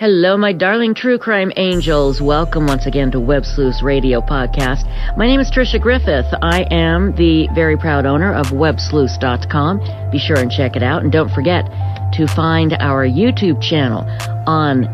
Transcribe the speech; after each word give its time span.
Hello, 0.00 0.34
my 0.38 0.54
darling 0.54 0.94
true 0.94 1.18
crime 1.18 1.52
angels. 1.58 2.22
Welcome 2.22 2.66
once 2.66 2.86
again 2.86 3.10
to 3.10 3.20
Web 3.20 3.44
Sleuths 3.44 3.82
Radio 3.82 4.22
Podcast. 4.22 4.86
My 5.18 5.26
name 5.26 5.40
is 5.40 5.50
Trisha 5.50 5.78
Griffith. 5.78 6.24
I 6.40 6.62
am 6.70 7.14
the 7.16 7.48
very 7.54 7.76
proud 7.76 8.06
owner 8.06 8.32
of 8.32 8.46
websleuths.com. 8.46 10.10
Be 10.10 10.18
sure 10.18 10.38
and 10.38 10.50
check 10.50 10.74
it 10.74 10.82
out. 10.82 11.02
And 11.02 11.12
don't 11.12 11.30
forget 11.32 11.66
to 12.14 12.26
find 12.34 12.72
our 12.80 13.06
YouTube 13.06 13.60
channel 13.60 14.06
on 14.46 14.86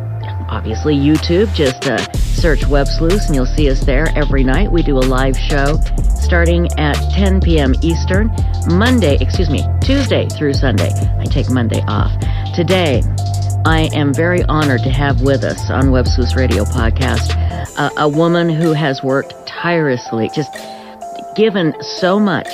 obviously 0.49 0.97
YouTube. 0.97 1.55
Just 1.55 1.87
uh, 1.87 1.99
search 2.15 2.67
Web 2.67 2.89
Sleuths 2.89 3.27
and 3.27 3.37
you'll 3.37 3.47
see 3.47 3.71
us 3.71 3.85
there 3.85 4.09
every 4.17 4.43
night. 4.43 4.73
We 4.73 4.83
do 4.83 4.99
a 4.99 5.07
live 5.07 5.37
show 5.37 5.79
starting 6.17 6.67
at 6.81 6.97
10 7.13 7.43
p.m. 7.43 7.75
Eastern, 7.81 8.35
Monday, 8.71 9.19
excuse 9.21 9.51
me, 9.51 9.65
Tuesday 9.81 10.27
through 10.31 10.55
Sunday. 10.55 10.91
I 11.21 11.27
take 11.27 11.49
Monday 11.49 11.81
off. 11.87 12.11
Today, 12.57 13.03
I 13.67 13.91
am 13.95 14.15
very 14.15 14.45
honored 14.45 14.85
to 14.85 14.91
have 14.91 15.23
with 15.23 15.43
us 15.43 15.71
on 15.71 15.91
Web 15.91 16.07
Sleuths 16.07 16.37
Radio 16.37 16.63
podcast 16.63 17.35
uh, 17.77 17.91
a 17.97 18.09
woman 18.09 18.49
who 18.49 18.73
has 18.73 19.03
worked 19.03 19.35
tirelessly, 19.45 20.31
just 20.33 20.57
given 21.35 21.75
so 21.81 22.21
much 22.21 22.47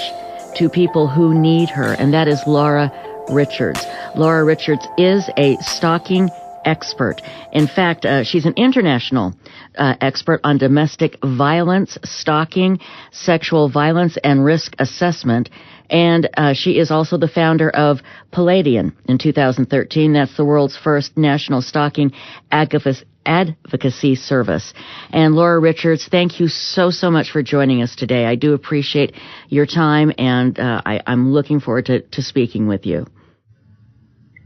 to 0.57 0.71
people 0.71 1.07
who 1.07 1.39
need 1.39 1.69
her, 1.69 1.93
and 1.93 2.15
that 2.15 2.29
is 2.29 2.41
Laura 2.47 2.91
Richards. 3.29 3.85
Laura 4.17 4.43
Richards 4.43 4.89
is 4.97 5.29
a 5.37 5.59
stalking 5.59 6.31
expert. 6.65 7.21
In 7.53 7.67
fact, 7.67 8.07
uh, 8.07 8.25
she's 8.25 8.47
an 8.47 8.55
international 8.57 9.35
uh, 9.77 9.97
expert 10.01 10.41
on 10.45 10.57
domestic 10.57 11.19
violence, 11.23 11.99
stalking, 12.05 12.81
sexual 13.11 13.69
violence, 13.69 14.17
and 14.25 14.47
risk 14.47 14.75
assessment. 14.79 15.51
And 15.93 16.29
uh, 16.37 16.55
she 16.55 16.79
is 16.79 16.91
also 16.91 17.19
the 17.19 17.29
founder 17.29 17.69
of 17.69 18.01
Paladin 18.33 18.97
in 19.05 19.19
2013. 19.19 20.15
That's 20.15 20.35
the 20.39 20.45
world's 20.45 20.77
first 20.77 21.19
national 21.19 21.61
stalking 21.61 22.13
advocacy 22.51 24.15
service. 24.15 24.73
And 25.13 25.35
Laura 25.35 25.61
Richards, 25.61 26.09
thank 26.11 26.41
you 26.41 26.49
so, 26.49 26.91
so 26.91 27.11
much 27.11 27.31
for 27.31 27.43
joining 27.43 27.83
us 27.83 27.95
today. 27.95 28.25
I 28.25 28.37
do 28.37 28.55
appreciate 28.55 29.15
your 29.49 29.67
time, 29.67 30.13
and 30.17 30.59
uh, 30.59 30.81
I, 30.85 31.03
am 31.07 31.31
looking 31.33 31.61
forward 31.61 31.87
to, 31.87 32.01
to 32.01 32.23
speaking 32.23 32.69
with 32.69 32.87
you. 32.87 33.07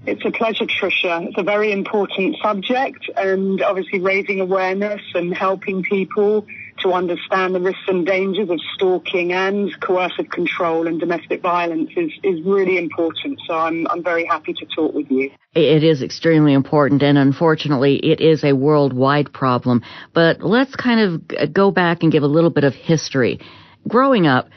It's 0.04 0.24
a 0.24 0.30
pleasure, 0.30 0.66
Trisha. 0.66 1.28
It's 1.28 1.38
a 1.38 1.44
very 1.44 1.70
important 1.70 2.36
subject, 2.42 3.08
and 3.16 3.62
obviously 3.62 4.00
raising 4.00 4.40
awareness 4.40 5.00
and 5.14 5.32
helping 5.32 5.84
people 5.84 6.44
to 6.80 6.92
understand 6.92 7.54
the 7.54 7.60
risks 7.60 7.82
and 7.88 8.06
dangers 8.06 8.50
of 8.50 8.58
stalking 8.74 9.32
and 9.32 9.78
coercive 9.80 10.30
control 10.30 10.86
and 10.86 11.00
domestic 11.00 11.42
violence 11.42 11.90
is, 11.96 12.12
is 12.22 12.44
really 12.44 12.78
important. 12.78 13.40
So 13.46 13.54
I'm, 13.54 13.86
I'm 13.88 14.02
very 14.02 14.24
happy 14.24 14.52
to 14.54 14.66
talk 14.66 14.94
with 14.94 15.10
you. 15.10 15.30
It 15.54 15.82
is 15.82 16.02
extremely 16.02 16.52
important, 16.52 17.02
and 17.02 17.16
unfortunately, 17.16 17.96
it 17.96 18.20
is 18.20 18.44
a 18.44 18.52
worldwide 18.52 19.32
problem. 19.32 19.82
But 20.12 20.42
let's 20.42 20.76
kind 20.76 21.00
of 21.00 21.52
go 21.52 21.70
back 21.70 22.02
and 22.02 22.12
give 22.12 22.22
a 22.22 22.28
little 22.28 22.50
bit 22.50 22.64
of 22.64 22.74
history. 22.74 23.40
Growing 23.88 24.26
up, 24.26 24.48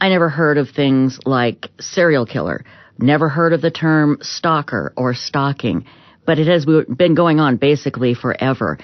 I 0.00 0.08
never 0.08 0.28
heard 0.28 0.58
of 0.58 0.70
things 0.70 1.18
like 1.26 1.66
serial 1.80 2.24
killer 2.24 2.64
Never 2.98 3.28
heard 3.28 3.52
of 3.52 3.60
the 3.60 3.70
term 3.70 4.18
stalker 4.22 4.92
or 4.96 5.14
stalking, 5.14 5.84
but 6.26 6.40
it 6.40 6.48
has 6.48 6.66
been 6.66 7.14
going 7.14 7.38
on 7.38 7.56
basically 7.56 8.14
forever. 8.14 8.78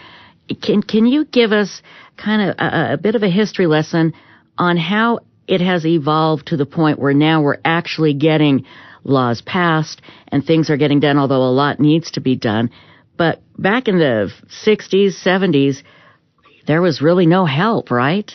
Can 0.63 0.83
can 0.83 1.07
you 1.07 1.25
give 1.25 1.53
us 1.53 1.83
kind 2.17 2.51
of 2.51 2.57
a, 2.59 2.93
a 2.95 2.97
bit 2.97 3.15
of 3.15 3.23
a 3.23 3.31
history 3.31 3.67
lesson 3.67 4.13
on 4.59 4.77
how 4.77 5.21
it 5.47 5.61
has 5.61 5.85
evolved 5.85 6.49
to 6.49 6.57
the 6.57 6.67
point 6.67 6.99
where 6.99 7.15
now 7.15 7.43
we're 7.43 7.59
actually 7.65 8.15
getting 8.15 8.65
laws 9.03 9.43
passed 9.43 10.01
and 10.29 10.45
things 10.45 10.71
are 10.71 10.77
getting 10.77 11.01
done, 11.01 11.19
although 11.19 11.43
a 11.43 11.53
lot 11.53 11.81
needs 11.81 12.13
to 12.13 12.21
be 12.21 12.37
done. 12.37 12.71
But 13.17 13.43
back 13.59 13.89
in 13.89 13.99
the 13.99 14.33
60s, 14.65 15.23
70s, 15.23 15.83
there 16.67 16.81
was 16.81 17.03
really 17.03 17.27
no 17.27 17.45
help, 17.45 17.91
right? 17.91 18.33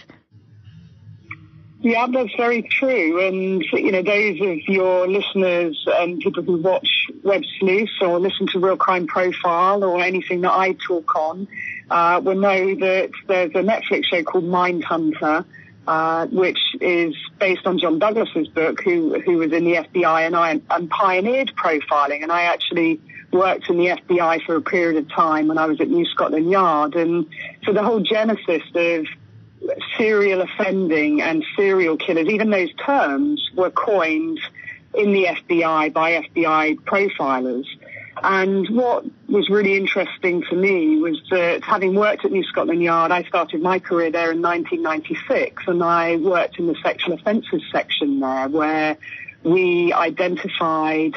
Yeah, 1.82 2.08
that's 2.12 2.36
very 2.36 2.62
true. 2.62 3.26
And, 3.26 3.64
you 3.72 3.92
know, 3.92 4.04
those 4.04 4.40
of 4.42 4.58
your 4.68 5.08
listeners 5.08 5.82
and 5.88 6.20
people 6.20 6.44
who 6.44 6.62
watch 6.62 7.08
Web 7.24 7.42
Sleuth 7.58 7.90
or 8.02 8.20
listen 8.20 8.48
to 8.48 8.60
Real 8.60 8.78
Crime 8.78 9.08
Profile 9.08 9.84
or 9.84 10.02
anything 10.02 10.42
that 10.42 10.52
I 10.52 10.76
talk 10.86 11.16
on 11.16 11.48
uh, 11.90 12.22
will 12.24 12.36
know 12.36 12.76
that 12.76 13.12
there's 13.28 13.52
a 13.52 13.64
Netflix 13.64 14.06
show 14.06 14.24
called 14.24 14.46
Mindhunter, 14.46 15.46
uh, 15.88 16.28
which 16.28 16.60
is 16.82 17.16
based 17.40 17.66
on 17.66 17.80
John 17.80 18.00
Douglas's 18.00 18.48
book, 18.48 18.82
who, 18.84 19.20
who 19.22 19.38
was 19.38 19.52
in 19.52 19.64
the 19.64 19.76
FBI 19.76 20.26
and 20.26 20.36
I 20.36 20.62
and 20.70 20.90
pioneered 20.90 21.54
profiling. 21.56 22.22
And 22.22 22.32
I 22.32 22.44
actually 22.44 23.02
worked 23.32 23.70
in 23.70 23.78
the 23.78 23.88
FBI 23.88 24.44
for 24.44 24.56
a 24.56 24.62
period 24.62 24.98
of 24.98 25.10
time 25.10 25.48
when 25.48 25.58
I 25.58 25.66
was 25.66 25.80
at 25.82 25.90
New 25.90 26.06
Scotland 26.06 26.50
Yard. 26.50 26.96
And 26.96 27.28
so 27.64 27.74
the 27.74 27.84
whole 27.84 28.00
genesis 28.00 28.64
of 28.74 29.06
serial 29.98 30.42
offending 30.42 31.22
and 31.22 31.44
serial 31.56 31.98
killers, 31.98 32.28
even 32.28 32.50
those 32.50 32.74
terms 32.74 33.50
were 33.56 33.70
coined 33.70 34.40
in 34.94 35.12
the 35.12 35.26
FBI 35.26 35.94
by 35.94 36.24
FBI 36.24 36.80
profilers. 36.82 37.66
And 38.22 38.68
what 38.70 39.06
was 39.28 39.50
really 39.50 39.78
interesting 39.78 40.44
to 40.50 40.56
me 40.56 40.98
was 40.98 41.22
that 41.32 41.64
having 41.64 41.96
worked 41.96 42.26
at 42.26 42.32
New 42.32 42.44
Scotland 42.44 42.84
Yard, 42.84 43.12
I 43.12 43.24
started 43.24 43.62
my 43.62 43.80
career 43.80 44.12
there 44.12 44.32
in 44.32 44.42
1996 44.42 45.64
and 45.68 45.84
I 45.84 46.18
worked 46.18 46.60
in 46.60 46.68
the 46.68 46.76
sexual 46.84 47.14
offences 47.14 47.64
section 47.72 48.20
there 48.20 48.50
where 48.50 48.98
we 49.44 49.94
identified 49.94 51.16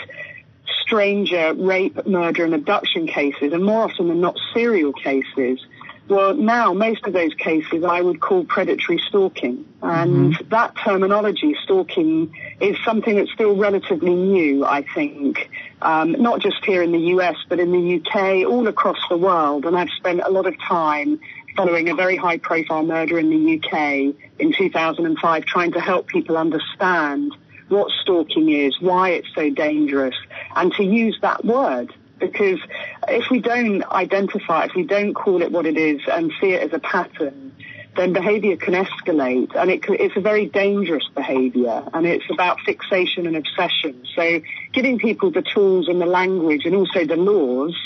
stranger 0.83 1.55
rape, 1.55 2.07
murder 2.07 2.45
and 2.45 2.55
abduction 2.55 3.07
cases 3.07 3.53
and 3.53 3.65
more 3.65 3.85
often 3.85 4.09
than 4.09 4.21
not 4.21 4.39
serial 4.55 4.93
cases 4.93 5.65
well, 6.09 6.35
now 6.35 6.73
most 6.73 7.07
of 7.07 7.13
those 7.13 7.33
cases 7.35 7.85
I 7.85 8.01
would 8.01 8.21
call 8.21 8.45
predatory 8.45 9.01
stalking. 9.09 9.67
And 9.83 10.35
mm-hmm. 10.35 10.49
that 10.49 10.77
terminology, 10.77 11.57
stalking, 11.63 12.35
is 12.61 12.77
something 12.85 13.17
that's 13.17 13.33
still 13.33 13.57
relatively 13.57 14.15
new, 14.15 14.65
I 14.65 14.83
think. 14.95 15.51
Um, 15.81 16.13
not 16.13 16.41
just 16.41 16.65
here 16.65 16.83
in 16.83 16.93
the 16.93 16.99
US, 17.17 17.37
but 17.49 17.59
in 17.59 17.73
the 17.73 18.01
UK, 18.01 18.47
all 18.49 18.69
across 18.69 18.99
the 19.09 19.17
world. 19.17 19.65
And 19.65 19.77
I've 19.77 19.91
spent 19.91 20.21
a 20.25 20.31
lot 20.31 20.47
of 20.47 20.59
time 20.61 21.21
following 21.57 21.89
a 21.89 21.95
very 21.95 22.17
high 22.17 22.39
profile 22.39 22.83
murder 22.83 23.19
in 23.19 23.31
the 23.31 23.59
UK 23.59 24.15
in 24.39 24.53
2005, 24.53 25.45
trying 25.45 25.73
to 25.73 25.81
help 25.81 26.09
people 26.09 26.37
understand 26.37 27.33
what 27.69 27.91
stalking 28.03 28.51
is, 28.51 28.79
why 28.81 29.11
it's 29.11 29.29
so 29.35 29.51
dangerous, 29.51 30.15
and 30.57 30.73
to 30.75 30.85
use 30.85 31.19
that 31.23 31.45
word 31.45 31.93
because 32.23 32.61
if 33.09 33.31
we 33.31 33.41
don't 33.41 33.83
identify, 33.91 34.65
if 34.65 34.75
we 34.75 34.85
don't 34.85 35.13
call 35.13 35.43
it 35.43 35.51
what 35.51 35.67
it 35.67 35.77
is 35.77 36.01
and 36.11 36.33
see 36.41 36.53
it 36.53 36.63
as 36.63 36.73
a 36.73 36.79
pattern, 36.79 37.55
then 37.97 38.13
behavior 38.13 38.57
can 38.57 38.75
escalate 38.75 39.55
and 39.55 39.71
it, 39.71 39.85
it's 39.89 40.17
a 40.17 40.21
very 40.21 40.47
dangerous 40.47 41.07
behavior 41.15 41.85
and 41.93 42.07
it's 42.07 42.25
about 42.31 42.59
fixation 42.61 43.27
and 43.27 43.37
obsession. 43.37 44.07
So 44.15 44.41
giving 44.73 44.99
people 44.99 45.31
the 45.31 45.43
tools 45.43 45.89
and 45.89 46.01
the 46.01 46.07
language 46.07 46.65
and 46.65 46.75
also 46.75 47.05
the 47.05 47.17
laws 47.17 47.77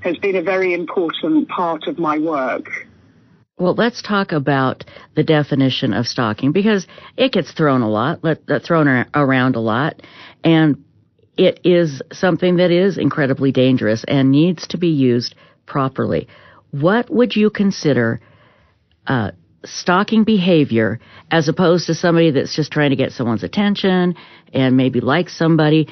has 0.00 0.16
been 0.16 0.34
a 0.34 0.42
very 0.42 0.74
important 0.74 1.48
part 1.48 1.86
of 1.86 1.98
my 1.98 2.18
work. 2.18 2.88
Well, 3.58 3.74
let's 3.74 4.02
talk 4.02 4.32
about 4.32 4.84
the 5.14 5.22
definition 5.22 5.92
of 5.92 6.08
stalking 6.08 6.50
because 6.50 6.88
it 7.16 7.30
gets 7.30 7.52
thrown 7.52 7.82
a 7.82 7.88
lot, 7.88 8.18
uh, 8.24 8.34
thrown 8.58 9.06
around 9.14 9.54
a 9.54 9.60
lot, 9.60 10.02
and 10.42 10.82
it 11.36 11.60
is 11.64 12.02
something 12.12 12.56
that 12.56 12.70
is 12.70 12.98
incredibly 12.98 13.52
dangerous 13.52 14.04
and 14.06 14.30
needs 14.30 14.66
to 14.68 14.78
be 14.78 14.88
used 14.88 15.34
properly. 15.66 16.28
What 16.70 17.10
would 17.10 17.34
you 17.34 17.50
consider 17.50 18.20
uh, 19.06 19.32
stalking 19.64 20.24
behavior 20.24 21.00
as 21.30 21.48
opposed 21.48 21.86
to 21.86 21.94
somebody 21.94 22.30
that's 22.32 22.54
just 22.54 22.70
trying 22.72 22.90
to 22.90 22.96
get 22.96 23.12
someone's 23.12 23.44
attention 23.44 24.14
and 24.52 24.76
maybe 24.76 25.00
like 25.00 25.28
somebody? 25.28 25.88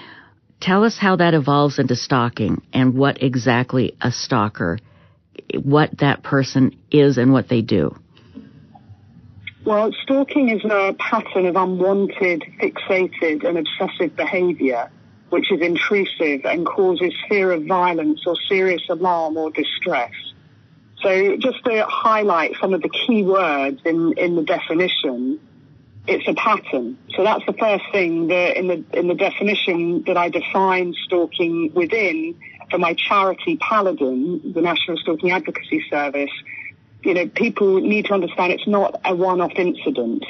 Tell 0.60 0.84
us 0.84 0.98
how 0.98 1.16
that 1.16 1.32
evolves 1.32 1.78
into 1.78 1.96
stalking 1.96 2.62
and 2.74 2.94
what 2.94 3.22
exactly 3.22 3.96
a 4.02 4.12
stalker, 4.12 4.78
what 5.62 5.98
that 5.98 6.22
person 6.22 6.76
is 6.90 7.16
and 7.16 7.32
what 7.32 7.48
they 7.48 7.62
do. 7.62 7.96
Well, 9.64 9.90
stalking 10.02 10.50
is 10.50 10.62
a 10.64 10.94
pattern 10.98 11.46
of 11.46 11.56
unwanted, 11.56 12.44
fixated, 12.60 13.46
and 13.46 13.58
obsessive 13.58 14.16
behavior 14.16 14.90
which 15.31 15.50
is 15.50 15.61
intrusive 15.61 16.44
and 16.44 16.67
causes 16.67 17.12
fear 17.29 17.53
of 17.53 17.65
violence 17.65 18.21
or 18.27 18.37
serious 18.49 18.82
alarm 18.88 19.37
or 19.37 19.50
distress. 19.50 20.12
So 21.03 21.37
just 21.37 21.65
to 21.65 21.85
highlight 21.88 22.56
some 22.61 22.75
of 22.75 22.82
the 22.82 22.91
key 22.91 23.23
words 23.23 23.81
in, 23.85 24.15
in 24.19 24.37
the 24.37 24.43
definition, 24.43 25.41
it's 26.06 26.27
a 26.29 26.35
pattern. 26.35 26.99
So 27.17 27.23
that's 27.23 27.44
the 27.47 27.53
first 27.55 27.85
thing 27.93 28.29
that 28.29 28.59
in 28.59 28.67
the, 28.69 28.85
in 28.93 29.06
the 29.06 29.15
definition 29.15 30.03
that 30.05 30.17
I 30.17 30.29
define 30.29 30.94
stalking 31.06 31.73
within 31.73 32.35
for 32.71 32.79
my 32.79 32.94
charity 32.94 33.56
Paladin, 33.56 34.53
the 34.53 34.61
National 34.61 34.97
Stalking 34.99 35.31
Advocacy 35.31 35.85
Service. 35.91 36.31
You 37.03 37.15
know, 37.15 37.27
people 37.29 37.81
need 37.81 38.06
to 38.06 38.15
understand 38.15 38.53
it's 38.53 38.67
not 38.67 39.00
a 39.05 39.15
one-off 39.15 39.53
incident. 39.56 40.25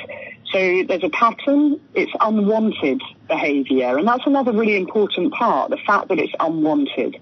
So 0.52 0.82
there's 0.86 1.04
a 1.04 1.10
pattern, 1.10 1.80
it's 1.94 2.12
unwanted 2.20 3.02
behaviour, 3.28 3.98
and 3.98 4.06
that's 4.06 4.26
another 4.26 4.52
really 4.52 4.76
important 4.76 5.32
part, 5.32 5.70
the 5.70 5.76
fact 5.76 6.08
that 6.08 6.18
it's 6.18 6.32
unwanted, 6.40 7.20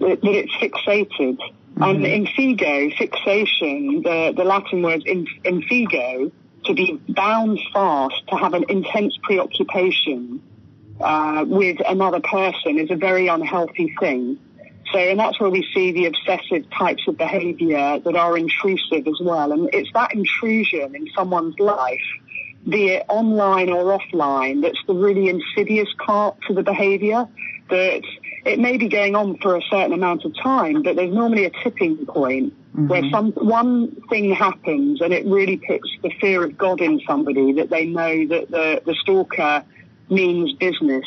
that, 0.00 0.18
it's 0.22 0.52
fixated, 0.54 1.38
Mm-hmm. 1.76 2.04
And 2.06 2.26
infigo, 2.26 2.96
fixation, 2.96 4.02
the, 4.02 4.32
the 4.34 4.44
Latin 4.44 4.82
word 4.82 5.02
in, 5.04 5.26
infigo, 5.44 6.32
to 6.64 6.74
be 6.74 6.98
bound 7.08 7.60
fast, 7.72 8.26
to 8.28 8.36
have 8.36 8.54
an 8.54 8.64
intense 8.70 9.14
preoccupation 9.22 10.42
uh, 11.00 11.44
with 11.46 11.76
another 11.86 12.20
person 12.20 12.78
is 12.78 12.90
a 12.90 12.96
very 12.96 13.28
unhealthy 13.28 13.94
thing. 14.00 14.38
So, 14.90 14.98
and 14.98 15.20
that's 15.20 15.38
where 15.38 15.50
we 15.50 15.68
see 15.74 15.92
the 15.92 16.06
obsessive 16.06 16.70
types 16.70 17.02
of 17.08 17.18
behavior 17.18 17.98
that 17.98 18.16
are 18.16 18.38
intrusive 18.38 19.06
as 19.06 19.20
well. 19.20 19.52
And 19.52 19.68
it's 19.74 19.92
that 19.92 20.14
intrusion 20.14 20.94
in 20.94 21.08
someone's 21.14 21.58
life, 21.58 22.00
be 22.68 22.88
it 22.88 23.04
online 23.08 23.70
or 23.70 23.98
offline, 23.98 24.62
that's 24.62 24.78
the 24.86 24.94
really 24.94 25.28
insidious 25.28 25.88
part 26.04 26.36
to 26.48 26.54
the 26.54 26.62
behavior 26.62 27.26
that 27.70 28.02
it 28.44 28.58
may 28.58 28.76
be 28.76 28.88
going 28.88 29.14
on 29.14 29.36
for 29.38 29.56
a 29.56 29.62
certain 29.70 29.92
amount 29.92 30.24
of 30.24 30.32
time, 30.42 30.82
but 30.82 30.96
there's 30.96 31.12
normally 31.12 31.44
a 31.44 31.50
tipping 31.62 32.06
point 32.06 32.52
mm-hmm. 32.70 32.88
where 32.88 33.02
some 33.10 33.32
one 33.32 34.00
thing 34.08 34.32
happens 34.32 35.00
and 35.00 35.12
it 35.12 35.26
really 35.26 35.56
puts 35.56 35.88
the 36.02 36.10
fear 36.20 36.44
of 36.44 36.56
God 36.56 36.80
in 36.80 37.00
somebody 37.06 37.52
that 37.54 37.70
they 37.70 37.86
know 37.86 38.26
that 38.28 38.50
the, 38.50 38.82
the 38.84 38.94
stalker 38.94 39.64
means 40.08 40.52
business. 40.54 41.04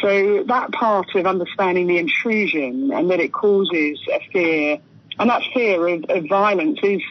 So 0.00 0.44
that 0.44 0.72
part 0.72 1.14
of 1.14 1.26
understanding 1.26 1.86
the 1.86 1.98
intrusion 1.98 2.92
and 2.92 3.10
that 3.10 3.20
it 3.20 3.32
causes 3.32 4.00
a 4.10 4.20
fear, 4.32 4.78
and 5.18 5.30
that 5.30 5.42
fear 5.52 5.86
of, 5.88 6.04
of 6.08 6.26
violence 6.28 6.78
is 6.82 7.02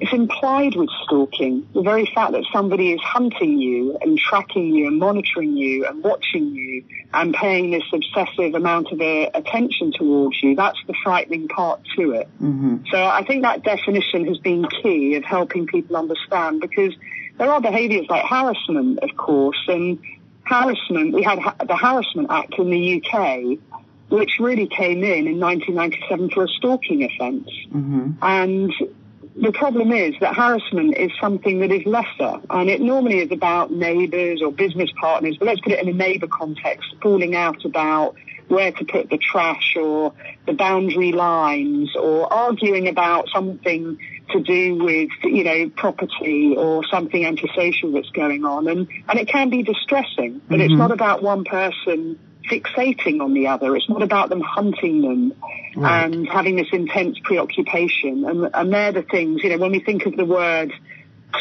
it's 0.00 0.12
implied 0.12 0.76
with 0.76 0.88
stalking. 1.04 1.68
The 1.74 1.82
very 1.82 2.06
fact 2.14 2.32
that 2.32 2.44
somebody 2.52 2.92
is 2.92 3.00
hunting 3.00 3.58
you 3.58 3.98
and 4.00 4.18
tracking 4.18 4.74
you 4.74 4.86
and 4.86 4.98
monitoring 4.98 5.56
you 5.56 5.86
and 5.86 6.02
watching 6.02 6.54
you 6.54 6.84
and 7.12 7.34
paying 7.34 7.70
this 7.70 7.82
obsessive 7.92 8.54
amount 8.54 8.92
of 8.92 9.00
uh, 9.00 9.30
attention 9.34 9.92
towards 9.92 10.40
you, 10.42 10.54
that's 10.54 10.78
the 10.86 10.94
frightening 11.02 11.48
part 11.48 11.80
to 11.96 12.12
it. 12.12 12.28
Mm-hmm. 12.40 12.84
So 12.90 13.02
I 13.02 13.24
think 13.24 13.42
that 13.42 13.64
definition 13.64 14.26
has 14.26 14.38
been 14.38 14.66
key 14.82 15.16
of 15.16 15.24
helping 15.24 15.66
people 15.66 15.96
understand 15.96 16.60
because 16.60 16.94
there 17.38 17.50
are 17.50 17.60
behaviours 17.60 18.06
like 18.08 18.24
harassment, 18.24 19.00
of 19.00 19.16
course, 19.16 19.58
and 19.68 19.98
harassment, 20.48 21.14
we 21.14 21.22
had 21.22 21.38
the 21.66 21.76
Harassment 21.76 22.28
Act 22.30 22.54
in 22.58 22.70
the 22.70 23.02
UK, 23.02 23.58
which 24.10 24.38
really 24.40 24.66
came 24.66 25.04
in 25.04 25.26
in 25.26 25.38
1997 25.38 26.30
for 26.30 26.44
a 26.44 26.48
stalking 26.48 27.04
offence. 27.04 27.48
Mm-hmm. 27.72 28.12
And 28.22 28.72
the 29.40 29.52
problem 29.52 29.92
is 29.92 30.14
that 30.20 30.34
harassment 30.34 30.96
is 30.96 31.10
something 31.20 31.60
that 31.60 31.70
is 31.70 31.86
lesser, 31.86 32.40
and 32.50 32.68
it 32.68 32.80
normally 32.80 33.20
is 33.20 33.30
about 33.30 33.70
neighbours 33.70 34.42
or 34.42 34.50
business 34.52 34.90
partners, 35.00 35.36
but 35.38 35.46
let's 35.46 35.60
put 35.60 35.72
it 35.72 35.80
in 35.80 35.88
a 35.88 35.92
neighbour 35.92 36.26
context, 36.26 36.94
falling 37.00 37.34
out 37.34 37.64
about 37.64 38.16
where 38.48 38.72
to 38.72 38.84
put 38.84 39.10
the 39.10 39.18
trash 39.18 39.76
or 39.76 40.12
the 40.46 40.54
boundary 40.54 41.12
lines 41.12 41.94
or 41.94 42.32
arguing 42.32 42.88
about 42.88 43.28
something 43.28 43.98
to 44.30 44.40
do 44.40 44.76
with, 44.76 45.10
you 45.22 45.44
know, 45.44 45.68
property 45.76 46.54
or 46.56 46.84
something 46.86 47.24
antisocial 47.24 47.92
that's 47.92 48.10
going 48.10 48.44
on. 48.44 48.66
And, 48.66 48.88
and 49.08 49.18
it 49.18 49.28
can 49.28 49.50
be 49.50 49.62
distressing, 49.62 50.40
but 50.48 50.56
mm-hmm. 50.56 50.62
it's 50.62 50.74
not 50.74 50.90
about 50.90 51.22
one 51.22 51.44
person 51.44 52.18
fixating 52.50 53.20
on 53.20 53.34
the 53.34 53.46
other. 53.48 53.76
It's 53.76 53.88
not 53.88 54.02
about 54.02 54.28
them 54.28 54.40
hunting 54.40 55.02
them 55.02 55.34
right. 55.76 56.04
and 56.04 56.28
having 56.28 56.56
this 56.56 56.68
intense 56.72 57.18
preoccupation. 57.22 58.24
And, 58.24 58.50
and 58.52 58.72
they're 58.72 58.92
the 58.92 59.02
things, 59.02 59.42
you 59.42 59.50
know, 59.50 59.58
when 59.58 59.72
we 59.72 59.80
think 59.80 60.06
of 60.06 60.16
the 60.16 60.24
word 60.24 60.72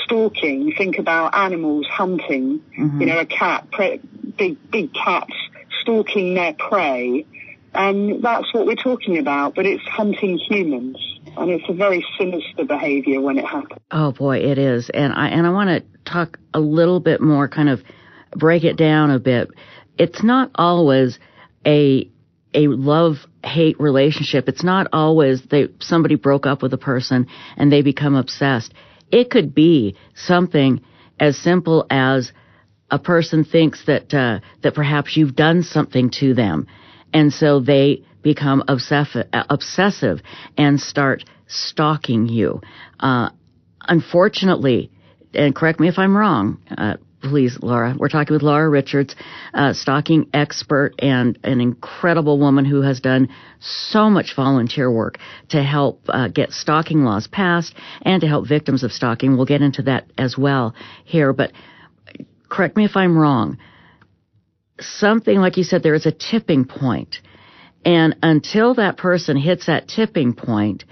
stalking, 0.03 0.73
think 0.77 0.97
about 0.99 1.35
animals 1.35 1.87
hunting, 1.87 2.59
mm-hmm. 2.77 3.01
you 3.01 3.07
know, 3.07 3.19
a 3.19 3.25
cat, 3.25 3.71
pre- 3.71 4.01
big, 4.37 4.71
big 4.71 4.93
cats 4.93 5.33
stalking 5.81 6.33
their 6.33 6.53
prey. 6.53 7.25
And 7.73 8.23
that's 8.23 8.53
what 8.53 8.65
we're 8.65 8.75
talking 8.75 9.17
about, 9.17 9.55
but 9.55 9.65
it's 9.65 9.83
hunting 9.85 10.37
humans. 10.37 10.97
And 11.37 11.51
it's 11.51 11.65
a 11.69 11.73
very 11.73 12.03
sinister 12.17 12.65
behavior 12.65 13.21
when 13.21 13.37
it 13.37 13.45
happens. 13.45 13.79
Oh 13.91 14.11
boy, 14.11 14.37
it 14.37 14.57
is. 14.57 14.89
And 14.89 15.13
I, 15.13 15.27
and 15.29 15.45
I 15.45 15.51
want 15.51 15.69
to 15.69 15.83
talk 16.03 16.39
a 16.53 16.59
little 16.59 16.99
bit 16.99 17.21
more, 17.21 17.47
kind 17.47 17.69
of 17.69 17.83
break 18.31 18.63
it 18.63 18.75
down 18.75 19.11
a 19.11 19.19
bit. 19.19 19.49
It's 19.97 20.23
not 20.23 20.51
always 20.55 21.19
a, 21.65 22.09
a 22.53 22.67
love 22.67 23.17
hate 23.43 23.79
relationship. 23.79 24.47
It's 24.47 24.63
not 24.63 24.87
always 24.93 25.41
they, 25.49 25.69
somebody 25.79 26.15
broke 26.15 26.45
up 26.45 26.61
with 26.61 26.73
a 26.73 26.77
person 26.77 27.27
and 27.55 27.71
they 27.71 27.81
become 27.81 28.15
obsessed. 28.15 28.73
It 29.11 29.29
could 29.29 29.55
be 29.55 29.95
something 30.15 30.81
as 31.19 31.37
simple 31.37 31.85
as 31.89 32.31
a 32.89 32.99
person 32.99 33.43
thinks 33.43 33.85
that 33.85 34.13
uh, 34.13 34.39
that 34.63 34.73
perhaps 34.73 35.17
you've 35.17 35.35
done 35.35 35.63
something 35.63 36.09
to 36.19 36.33
them, 36.33 36.67
and 37.13 37.33
so 37.33 37.59
they 37.59 38.03
become 38.21 38.63
obsessive, 38.67 39.27
obsessive 39.33 40.21
and 40.57 40.79
start 40.79 41.23
stalking 41.47 42.27
you. 42.27 42.61
Uh, 42.99 43.29
unfortunately, 43.81 44.91
and 45.33 45.55
correct 45.55 45.79
me 45.79 45.87
if 45.87 45.97
I'm 45.97 46.15
wrong. 46.15 46.59
Uh, 46.77 46.97
please, 47.21 47.57
Laura. 47.61 47.95
We're 47.97 48.09
talking 48.09 48.33
with 48.33 48.43
Laura 48.43 48.69
Richards, 48.69 49.15
uh, 49.53 49.73
stalking 49.73 50.29
expert 50.33 50.93
and 50.99 51.37
an 51.43 51.61
incredible 51.61 52.39
woman 52.39 52.65
who 52.65 52.81
has 52.81 52.99
done 52.99 53.29
so 53.59 54.09
much 54.09 54.35
volunteer 54.35 54.91
work 54.91 55.17
to 55.49 55.61
help 55.63 56.01
uh, 56.07 56.27
get 56.27 56.51
stalking 56.51 57.03
laws 57.03 57.27
passed 57.27 57.73
and 58.01 58.21
to 58.21 58.27
help 58.27 58.47
victims 58.47 58.83
of 58.83 58.91
stalking. 58.91 59.35
We'll 59.35 59.45
get 59.45 59.61
into 59.61 59.83
that 59.83 60.05
as 60.17 60.37
well 60.37 60.75
here, 61.05 61.33
but 61.33 61.51
correct 62.49 62.77
me 62.77 62.85
if 62.85 62.95
I'm 62.95 63.17
wrong, 63.17 63.57
something 64.79 65.39
like 65.39 65.57
you 65.57 65.63
said, 65.63 65.83
there 65.83 65.95
is 65.95 66.05
a 66.05 66.11
tipping 66.11 66.65
point. 66.65 67.17
And 67.85 68.17
until 68.21 68.75
that 68.75 68.97
person 68.97 69.37
hits 69.37 69.67
that 69.67 69.87
tipping 69.87 70.33
point, 70.33 70.83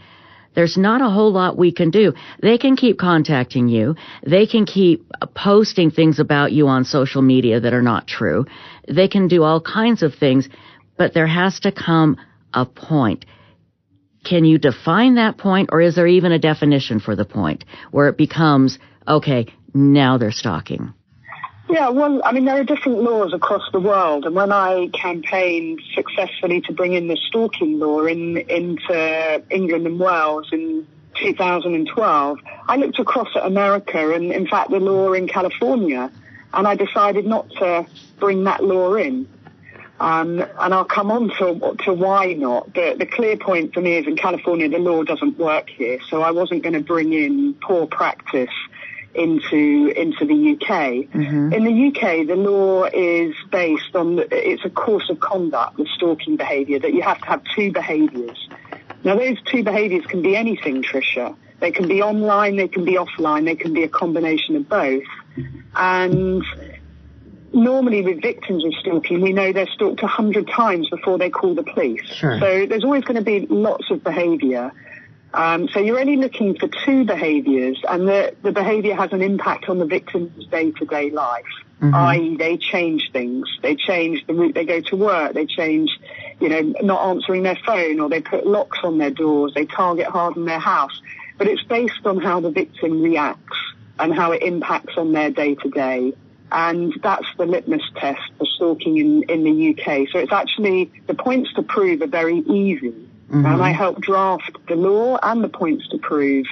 there's 0.55 0.77
not 0.77 1.01
a 1.01 1.09
whole 1.09 1.31
lot 1.31 1.57
we 1.57 1.71
can 1.71 1.91
do. 1.91 2.13
They 2.41 2.57
can 2.57 2.75
keep 2.75 2.97
contacting 2.97 3.67
you. 3.67 3.95
They 4.25 4.47
can 4.47 4.65
keep 4.65 5.05
uh, 5.21 5.27
posting 5.27 5.91
things 5.91 6.19
about 6.19 6.51
you 6.51 6.67
on 6.67 6.85
social 6.85 7.21
media 7.21 7.59
that 7.59 7.73
are 7.73 7.81
not 7.81 8.07
true. 8.07 8.45
They 8.87 9.07
can 9.07 9.27
do 9.27 9.43
all 9.43 9.61
kinds 9.61 10.01
of 10.01 10.15
things, 10.15 10.49
but 10.97 11.13
there 11.13 11.27
has 11.27 11.59
to 11.61 11.71
come 11.71 12.17
a 12.53 12.65
point. 12.65 13.25
Can 14.23 14.43
you 14.45 14.57
define 14.57 15.15
that 15.15 15.37
point 15.37 15.69
or 15.71 15.81
is 15.81 15.95
there 15.95 16.07
even 16.07 16.31
a 16.31 16.39
definition 16.39 16.99
for 16.99 17.15
the 17.15 17.25
point 17.25 17.63
where 17.91 18.07
it 18.07 18.17
becomes, 18.17 18.79
okay, 19.07 19.45
now 19.73 20.17
they're 20.17 20.31
stalking? 20.31 20.93
Yeah, 21.67 21.89
well, 21.89 22.21
I 22.23 22.31
mean, 22.31 22.45
there 22.45 22.59
are 22.59 22.63
different 22.63 23.01
laws 23.01 23.33
across 23.33 23.63
the 23.71 23.79
world, 23.79 24.25
and 24.25 24.35
when 24.35 24.51
I 24.51 24.89
campaigned 24.93 25.81
successfully 25.95 26.61
to 26.61 26.73
bring 26.73 26.93
in 26.93 27.07
the 27.07 27.17
stalking 27.17 27.79
law 27.79 28.05
in, 28.05 28.37
into 28.37 29.43
England 29.49 29.87
and 29.87 29.99
Wales 29.99 30.49
in 30.51 30.85
2012, 31.15 32.39
I 32.67 32.75
looked 32.75 32.99
across 32.99 33.29
at 33.35 33.47
America 33.47 34.13
and, 34.13 34.31
in 34.31 34.47
fact, 34.47 34.69
the 34.69 34.79
law 34.79 35.13
in 35.13 35.27
California, 35.27 36.11
and 36.53 36.67
I 36.67 36.75
decided 36.75 37.25
not 37.25 37.49
to 37.53 37.87
bring 38.19 38.43
that 38.43 38.63
law 38.63 38.93
in. 38.93 39.27
Um, 39.99 40.41
and 40.59 40.73
I'll 40.73 40.85
come 40.85 41.09
on 41.09 41.29
to, 41.39 41.75
to 41.85 41.93
why 41.93 42.33
not. 42.33 42.75
The, 42.75 42.95
the 42.99 43.07
clear 43.07 43.37
point 43.37 43.73
for 43.73 43.81
me 43.81 43.97
is 43.97 44.05
in 44.05 44.17
California, 44.17 44.69
the 44.69 44.77
law 44.77 45.03
doesn't 45.03 45.39
work 45.39 45.69
here, 45.69 45.99
so 46.09 46.21
I 46.21 46.29
wasn't 46.29 46.61
going 46.61 46.73
to 46.73 46.81
bring 46.81 47.11
in 47.13 47.55
poor 47.55 47.87
practice 47.87 48.53
into 49.15 49.93
into 49.95 50.25
the 50.25 50.53
UK. 50.53 51.09
Mm-hmm. 51.09 51.53
In 51.53 51.63
the 51.63 51.87
UK, 51.87 52.27
the 52.27 52.35
law 52.35 52.85
is 52.85 53.35
based 53.51 53.95
on 53.95 54.19
it's 54.31 54.65
a 54.65 54.69
course 54.69 55.09
of 55.09 55.19
conduct, 55.19 55.77
the 55.77 55.87
stalking 55.95 56.37
behaviour 56.37 56.79
that 56.79 56.93
you 56.93 57.01
have 57.01 57.19
to 57.19 57.25
have 57.25 57.43
two 57.55 57.71
behaviours. 57.71 58.49
Now, 59.03 59.15
those 59.15 59.41
two 59.43 59.63
behaviours 59.63 60.05
can 60.07 60.21
be 60.21 60.35
anything, 60.35 60.81
Trisha. 60.81 61.35
They 61.59 61.71
can 61.71 61.87
be 61.87 62.01
online, 62.01 62.57
they 62.57 62.67
can 62.67 62.85
be 62.85 62.93
offline, 62.93 63.45
they 63.45 63.55
can 63.55 63.73
be 63.73 63.83
a 63.83 63.87
combination 63.87 64.55
of 64.55 64.67
both. 64.67 65.03
And 65.75 66.43
normally 67.53 68.01
with 68.01 68.21
victims 68.21 68.65
of 68.65 68.73
stalking, 68.75 69.21
we 69.21 69.31
know 69.31 69.53
they're 69.53 69.67
stalked 69.67 70.03
a 70.03 70.07
hundred 70.07 70.47
times 70.47 70.89
before 70.89 71.17
they 71.17 71.29
call 71.29 71.55
the 71.55 71.63
police. 71.63 72.05
Sure. 72.05 72.39
So 72.39 72.65
there's 72.65 72.83
always 72.83 73.03
going 73.03 73.15
to 73.15 73.23
be 73.23 73.47
lots 73.47 73.89
of 73.89 74.03
behaviour. 74.03 74.71
Um, 75.35 75.67
so 75.67 75.81
you're 75.81 75.99
only 75.99 76.15
looking 76.15 76.55
for 76.55 76.69
two 76.85 77.03
behaviours, 77.03 77.77
and 77.89 78.07
the, 78.07 78.33
the 78.41 78.53
behaviour 78.53 78.95
has 78.95 79.11
an 79.11 79.21
impact 79.21 79.67
on 79.67 79.79
the 79.79 79.85
victim's 79.85 80.47
day-to-day 80.47 81.09
life. 81.11 81.43
Mm-hmm. 81.81 81.93
I.e., 81.93 82.37
they 82.37 82.55
change 82.55 83.11
things. 83.11 83.45
They 83.61 83.75
change 83.75 84.25
the 84.27 84.33
route 84.33 84.55
they 84.55 84.63
go 84.63 84.79
to 84.79 84.95
work. 84.95 85.33
They 85.33 85.45
change, 85.45 85.91
you 86.39 86.47
know, 86.47 86.61
not 86.81 87.09
answering 87.09 87.43
their 87.43 87.57
phone, 87.65 87.99
or 87.99 88.07
they 88.07 88.21
put 88.21 88.47
locks 88.47 88.79
on 88.81 88.97
their 88.97 89.11
doors. 89.11 89.53
They 89.53 89.65
target 89.65 90.07
hard 90.07 90.37
on 90.37 90.45
their 90.45 90.57
house. 90.59 91.01
But 91.37 91.47
it's 91.47 91.63
based 91.63 92.05
on 92.05 92.21
how 92.21 92.39
the 92.39 92.49
victim 92.49 93.01
reacts 93.01 93.57
and 93.99 94.13
how 94.13 94.31
it 94.31 94.41
impacts 94.41 94.93
on 94.95 95.11
their 95.11 95.31
day-to-day. 95.31 96.13
And 96.49 96.93
that's 97.03 97.27
the 97.37 97.45
litmus 97.45 97.83
test 97.97 98.21
for 98.37 98.45
stalking 98.45 98.97
in, 98.97 99.23
in 99.23 99.43
the 99.43 99.71
UK. 99.71 100.07
So 100.13 100.19
it's 100.19 100.31
actually, 100.31 100.93
the 101.07 101.13
points 101.13 101.53
to 101.55 101.61
prove 101.61 102.01
are 102.01 102.07
very 102.07 102.37
easy. 102.37 103.04
Mm-hmm. 103.27 103.45
And 103.45 103.61
I 103.61 103.71
helped 103.71 104.01
draft 104.01 104.57
the 104.67 104.75
law 104.75 105.17
and 105.21 105.43
the 105.43 105.49
points 105.49 105.87
to 105.89 105.97
prove 105.97 106.45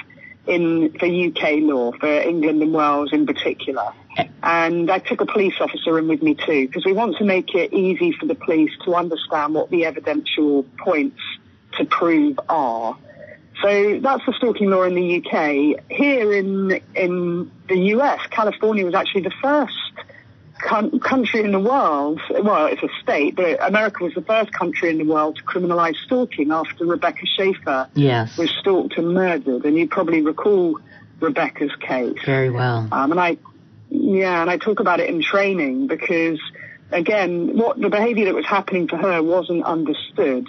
in 0.47 0.91
for 0.99 1.05
UK 1.05 1.61
law, 1.61 1.91
for 1.93 2.07
England 2.07 2.61
and 2.61 2.73
Wales 2.73 3.13
in 3.13 3.25
particular. 3.25 3.93
And 4.43 4.91
I 4.91 4.99
took 4.99 5.21
a 5.21 5.25
police 5.25 5.55
officer 5.59 5.97
in 5.97 6.07
with 6.07 6.21
me 6.21 6.35
too, 6.35 6.67
because 6.67 6.85
we 6.85 6.93
want 6.93 7.17
to 7.17 7.23
make 7.23 7.55
it 7.55 7.73
easy 7.73 8.11
for 8.11 8.25
the 8.25 8.35
police 8.35 8.71
to 8.85 8.95
understand 8.95 9.53
what 9.53 9.69
the 9.69 9.85
evidential 9.85 10.63
points 10.77 11.21
to 11.73 11.85
prove 11.85 12.39
are. 12.49 12.97
So 13.61 13.99
that's 13.99 14.25
the 14.25 14.33
stalking 14.33 14.69
law 14.69 14.83
in 14.83 14.95
the 14.95 15.17
UK. 15.17 15.83
Here 15.89 16.33
in 16.33 16.81
in 16.95 17.51
the 17.69 17.77
US, 17.95 18.19
California 18.29 18.85
was 18.85 18.95
actually 18.95 19.21
the 19.21 19.33
first 19.41 19.93
country 20.63 21.41
in 21.41 21.51
the 21.51 21.59
world. 21.59 22.21
Well, 22.29 22.67
it's 22.67 22.81
a 22.83 22.89
state, 23.01 23.35
but 23.35 23.61
America 23.65 24.03
was 24.03 24.13
the 24.13 24.21
first 24.21 24.51
country 24.53 24.89
in 24.89 24.97
the 24.97 25.05
world 25.05 25.35
to 25.37 25.43
criminalize 25.43 25.95
stalking 26.05 26.51
after 26.51 26.85
Rebecca 26.85 27.25
Schaeffer 27.25 27.89
yes. 27.93 28.37
was 28.37 28.49
stalked 28.59 28.97
and 28.97 29.13
murdered. 29.13 29.65
And 29.65 29.77
you 29.77 29.87
probably 29.87 30.21
recall 30.21 30.79
Rebecca's 31.19 31.75
case. 31.79 32.17
Very 32.25 32.49
well. 32.49 32.87
Um, 32.91 33.11
and 33.11 33.19
I, 33.19 33.37
yeah, 33.89 34.41
and 34.41 34.49
I 34.49 34.57
talk 34.57 34.79
about 34.79 34.99
it 34.99 35.09
in 35.09 35.21
training 35.21 35.87
because, 35.87 36.39
again, 36.91 37.57
what 37.57 37.79
the 37.79 37.89
behaviour 37.89 38.25
that 38.25 38.35
was 38.35 38.45
happening 38.45 38.87
to 38.89 38.97
her 38.97 39.21
wasn't 39.21 39.63
understood. 39.63 40.47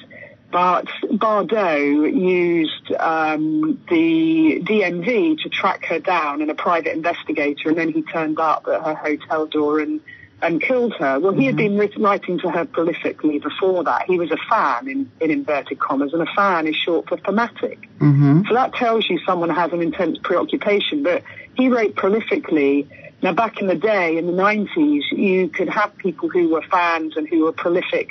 But 0.54 0.87
Bardo 1.11 2.04
used 2.04 2.92
um, 2.92 3.82
the 3.90 4.61
DMV 4.62 5.42
to 5.42 5.49
track 5.49 5.87
her 5.87 5.99
down 5.99 6.42
and 6.42 6.49
a 6.49 6.54
private 6.54 6.92
investigator, 6.92 7.70
and 7.70 7.76
then 7.76 7.88
he 7.88 8.02
turned 8.02 8.38
up 8.38 8.68
at 8.68 8.80
her 8.84 8.94
hotel 8.94 9.46
door 9.46 9.80
and 9.80 10.00
and 10.40 10.62
killed 10.62 10.94
her. 11.00 11.18
Well, 11.18 11.32
he 11.32 11.49
mm-hmm. 11.49 11.58
had 11.58 11.90
been 11.90 12.02
writing 12.04 12.38
to 12.38 12.50
her 12.50 12.66
prolifically 12.66 13.42
before 13.42 13.82
that. 13.82 14.04
He 14.06 14.16
was 14.16 14.30
a 14.30 14.37
fan, 14.49 14.87
in, 14.87 15.11
in 15.20 15.32
inverted 15.32 15.80
commas, 15.80 16.12
and 16.12 16.23
a 16.23 16.32
fan 16.37 16.68
is 16.68 16.76
short 16.76 17.08
for 17.08 17.16
fanatic. 17.16 17.88
Mm-hmm. 17.99 18.42
So 18.46 18.54
that 18.54 18.75
tells 18.75 19.11
you 19.11 19.18
someone 19.26 19.50
has 19.50 19.73
an 19.73 19.82
intense 19.82 20.18
preoccupation. 20.23 21.02
But 21.02 21.25
he 21.56 21.68
wrote 21.68 21.96
prolifically. 21.96 22.87
Now, 23.23 23.32
back 23.32 23.61
in 23.61 23.66
the 23.66 23.75
day, 23.75 24.18
in 24.18 24.26
the 24.26 24.32
90s, 24.32 25.02
you 25.11 25.49
could 25.49 25.68
have 25.68 25.96
people 25.96 26.28
who 26.28 26.50
were 26.50 26.62
fans 26.62 27.16
and 27.16 27.26
who 27.26 27.44
were 27.44 27.52
prolific 27.52 28.11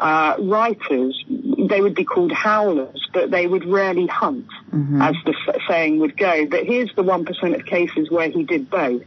uh, 0.00 0.34
writers, 0.38 1.22
they 1.28 1.80
would 1.80 1.94
be 1.94 2.04
called 2.04 2.32
howlers, 2.32 3.06
but 3.12 3.30
they 3.30 3.46
would 3.46 3.66
rarely 3.66 4.06
hunt, 4.06 4.48
mm-hmm. 4.72 5.00
as 5.00 5.14
the 5.26 5.34
saying 5.68 5.98
would 6.00 6.16
go. 6.16 6.46
But 6.46 6.64
here's 6.64 6.92
the 6.94 7.04
1% 7.04 7.54
of 7.54 7.66
cases 7.66 8.10
where 8.10 8.30
he 8.30 8.42
did 8.42 8.70
both. 8.70 9.02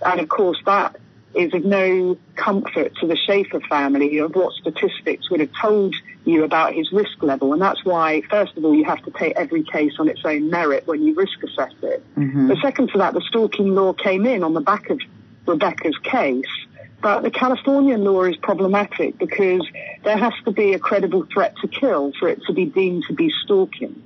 And 0.00 0.20
of 0.20 0.28
course, 0.28 0.58
that 0.64 0.96
is 1.34 1.52
of 1.54 1.64
no 1.64 2.16
comfort 2.36 2.94
to 3.00 3.06
the 3.06 3.16
Schaeffer 3.16 3.60
family 3.60 4.18
of 4.18 4.34
what 4.34 4.54
statistics 4.54 5.28
would 5.28 5.40
have 5.40 5.52
told 5.60 5.94
you 6.24 6.44
about 6.44 6.72
his 6.72 6.92
risk 6.92 7.20
level. 7.20 7.52
And 7.52 7.60
that's 7.60 7.84
why, 7.84 8.22
first 8.30 8.56
of 8.56 8.64
all, 8.64 8.74
you 8.74 8.84
have 8.84 9.02
to 9.04 9.10
take 9.10 9.34
every 9.36 9.64
case 9.64 9.94
on 9.98 10.08
its 10.08 10.20
own 10.24 10.50
merit 10.50 10.86
when 10.86 11.02
you 11.02 11.14
risk 11.14 11.42
assess 11.42 11.72
it. 11.82 12.04
Mm-hmm. 12.16 12.48
But 12.48 12.58
second 12.62 12.90
to 12.90 12.98
that, 12.98 13.12
the 13.14 13.22
stalking 13.22 13.74
law 13.74 13.92
came 13.92 14.24
in 14.24 14.44
on 14.44 14.54
the 14.54 14.60
back 14.60 14.88
of 14.90 15.00
Rebecca's 15.46 15.98
case. 15.98 16.44
But 17.00 17.22
the 17.22 17.30
Californian 17.30 18.02
law 18.04 18.24
is 18.24 18.36
problematic 18.36 19.18
because 19.18 19.66
there 20.02 20.16
has 20.16 20.32
to 20.44 20.50
be 20.50 20.74
a 20.74 20.78
credible 20.78 21.26
threat 21.32 21.54
to 21.62 21.68
kill 21.68 22.12
for 22.18 22.28
it 22.28 22.42
to 22.46 22.52
be 22.52 22.64
deemed 22.64 23.04
to 23.08 23.14
be 23.14 23.30
stalking. 23.44 24.02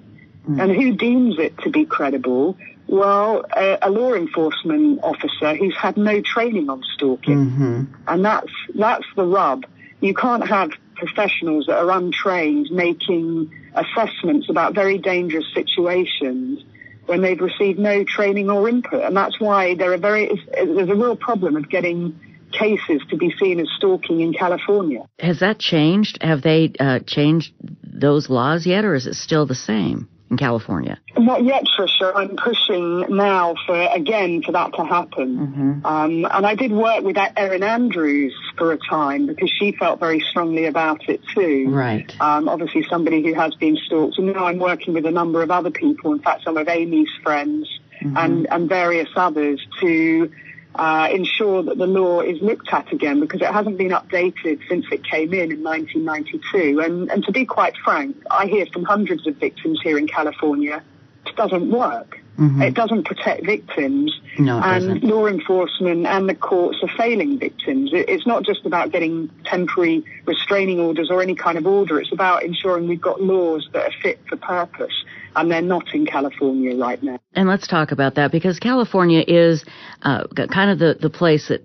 Mm. 0.48 0.62
And 0.62 0.72
who 0.72 0.92
deems 0.92 1.38
it 1.38 1.56
to 1.58 1.70
be 1.70 1.86
credible? 1.86 2.56
Well, 2.86 3.44
a, 3.56 3.78
a, 3.80 3.90
law 3.90 4.12
enforcement 4.12 5.00
officer 5.02 5.54
who's 5.54 5.76
had 5.76 5.96
no 5.96 6.20
training 6.20 6.68
on 6.68 6.82
stalking. 6.94 7.46
Mm-hmm. 7.46 7.84
And 8.06 8.24
that's, 8.24 8.52
that's 8.74 9.06
the 9.16 9.24
rub. 9.24 9.64
You 10.00 10.14
can't 10.14 10.46
have 10.46 10.72
professionals 10.94 11.66
that 11.66 11.78
are 11.78 11.90
untrained 11.90 12.70
making 12.70 13.50
assessments 13.74 14.50
about 14.50 14.74
very 14.74 14.98
dangerous 14.98 15.46
situations 15.54 16.62
when 17.06 17.22
they've 17.22 17.40
received 17.40 17.78
no 17.78 18.04
training 18.04 18.50
or 18.50 18.68
input. 18.68 19.02
And 19.02 19.16
that's 19.16 19.40
why 19.40 19.74
there 19.74 19.92
are 19.92 19.98
very, 19.98 20.38
there's 20.52 20.88
a 20.88 20.94
real 20.94 21.16
problem 21.16 21.56
of 21.56 21.68
getting 21.70 22.20
cases 22.52 23.02
to 23.10 23.16
be 23.16 23.34
seen 23.40 23.60
as 23.60 23.68
stalking 23.76 24.20
in 24.20 24.32
California. 24.32 25.08
Has 25.18 25.40
that 25.40 25.58
changed? 25.58 26.18
Have 26.22 26.42
they 26.42 26.72
uh, 26.78 27.00
changed 27.00 27.52
those 27.82 28.28
laws 28.30 28.66
yet, 28.66 28.84
or 28.84 28.94
is 28.94 29.06
it 29.06 29.14
still 29.14 29.46
the 29.46 29.54
same? 29.54 30.08
In 30.30 30.38
California? 30.38 30.98
Not 31.18 31.44
yet, 31.44 31.64
Trisha. 31.76 32.10
I'm 32.16 32.36
pushing 32.36 33.14
now 33.14 33.54
for, 33.66 33.78
again, 33.78 34.42
for 34.42 34.52
that 34.52 34.72
to 34.72 34.82
happen. 34.82 35.36
Mm-hmm. 35.36 35.84
Um, 35.86 36.24
and 36.24 36.46
I 36.46 36.54
did 36.54 36.72
work 36.72 37.04
with 37.04 37.18
Erin 37.36 37.62
Andrews 37.62 38.34
for 38.56 38.72
a 38.72 38.78
time 38.78 39.26
because 39.26 39.50
she 39.58 39.72
felt 39.72 40.00
very 40.00 40.20
strongly 40.20 40.64
about 40.64 41.06
it 41.06 41.20
too. 41.34 41.66
Right. 41.68 42.10
Um, 42.18 42.48
obviously 42.48 42.86
somebody 42.88 43.22
who 43.22 43.34
has 43.34 43.54
been 43.56 43.76
stalked. 43.76 44.16
And 44.16 44.32
now 44.32 44.46
I'm 44.46 44.58
working 44.58 44.94
with 44.94 45.04
a 45.04 45.10
number 45.10 45.42
of 45.42 45.50
other 45.50 45.70
people, 45.70 46.14
in 46.14 46.20
fact, 46.20 46.44
some 46.44 46.56
of 46.56 46.66
Amy's 46.66 47.10
friends 47.22 47.68
mm-hmm. 48.02 48.16
and, 48.16 48.46
and 48.50 48.70
various 48.70 49.10
others 49.14 49.60
to 49.80 50.32
uh, 50.74 51.08
ensure 51.10 51.62
that 51.62 51.78
the 51.78 51.86
law 51.86 52.20
is 52.20 52.40
looked 52.40 52.72
at 52.72 52.92
again 52.92 53.20
because 53.20 53.40
it 53.40 53.52
hasn't 53.52 53.76
been 53.76 53.90
updated 53.90 54.60
since 54.68 54.86
it 54.90 55.04
came 55.04 55.32
in 55.34 55.52
in 55.52 55.62
1992. 55.62 56.80
And, 56.80 57.10
and 57.10 57.24
to 57.24 57.32
be 57.32 57.44
quite 57.44 57.76
frank, 57.76 58.16
I 58.30 58.46
hear 58.46 58.66
from 58.66 58.84
hundreds 58.84 59.26
of 59.26 59.36
victims 59.36 59.80
here 59.82 59.98
in 59.98 60.06
California, 60.06 60.82
it 61.26 61.36
doesn't 61.36 61.70
work. 61.70 62.18
Mm-hmm. 62.38 62.62
It 62.62 62.74
doesn't 62.74 63.04
protect 63.04 63.44
victims. 63.44 64.18
No, 64.38 64.58
and 64.58 64.84
doesn't. 64.84 65.04
law 65.04 65.26
enforcement 65.26 66.06
and 66.06 66.26
the 66.26 66.34
courts 66.34 66.78
are 66.82 66.88
failing 66.88 67.38
victims. 67.38 67.92
It, 67.92 68.08
it's 68.08 68.26
not 68.26 68.42
just 68.42 68.64
about 68.64 68.90
getting 68.90 69.28
temporary 69.44 70.04
restraining 70.24 70.80
orders 70.80 71.10
or 71.10 71.20
any 71.20 71.34
kind 71.34 71.58
of 71.58 71.66
order. 71.66 72.00
It's 72.00 72.12
about 72.12 72.42
ensuring 72.42 72.88
we've 72.88 73.00
got 73.00 73.20
laws 73.20 73.68
that 73.72 73.86
are 73.86 74.00
fit 74.00 74.20
for 74.26 74.36
purpose 74.36 75.04
and 75.36 75.50
they're 75.50 75.62
not 75.62 75.94
in 75.94 76.06
California 76.06 76.76
right 76.76 77.02
now. 77.02 77.18
And 77.34 77.48
let's 77.48 77.66
talk 77.66 77.92
about 77.92 78.16
that 78.16 78.32
because 78.32 78.58
California 78.58 79.24
is 79.26 79.64
uh, 80.02 80.26
kind 80.28 80.70
of 80.70 80.78
the, 80.78 80.96
the 81.00 81.10
place 81.10 81.48
that 81.48 81.64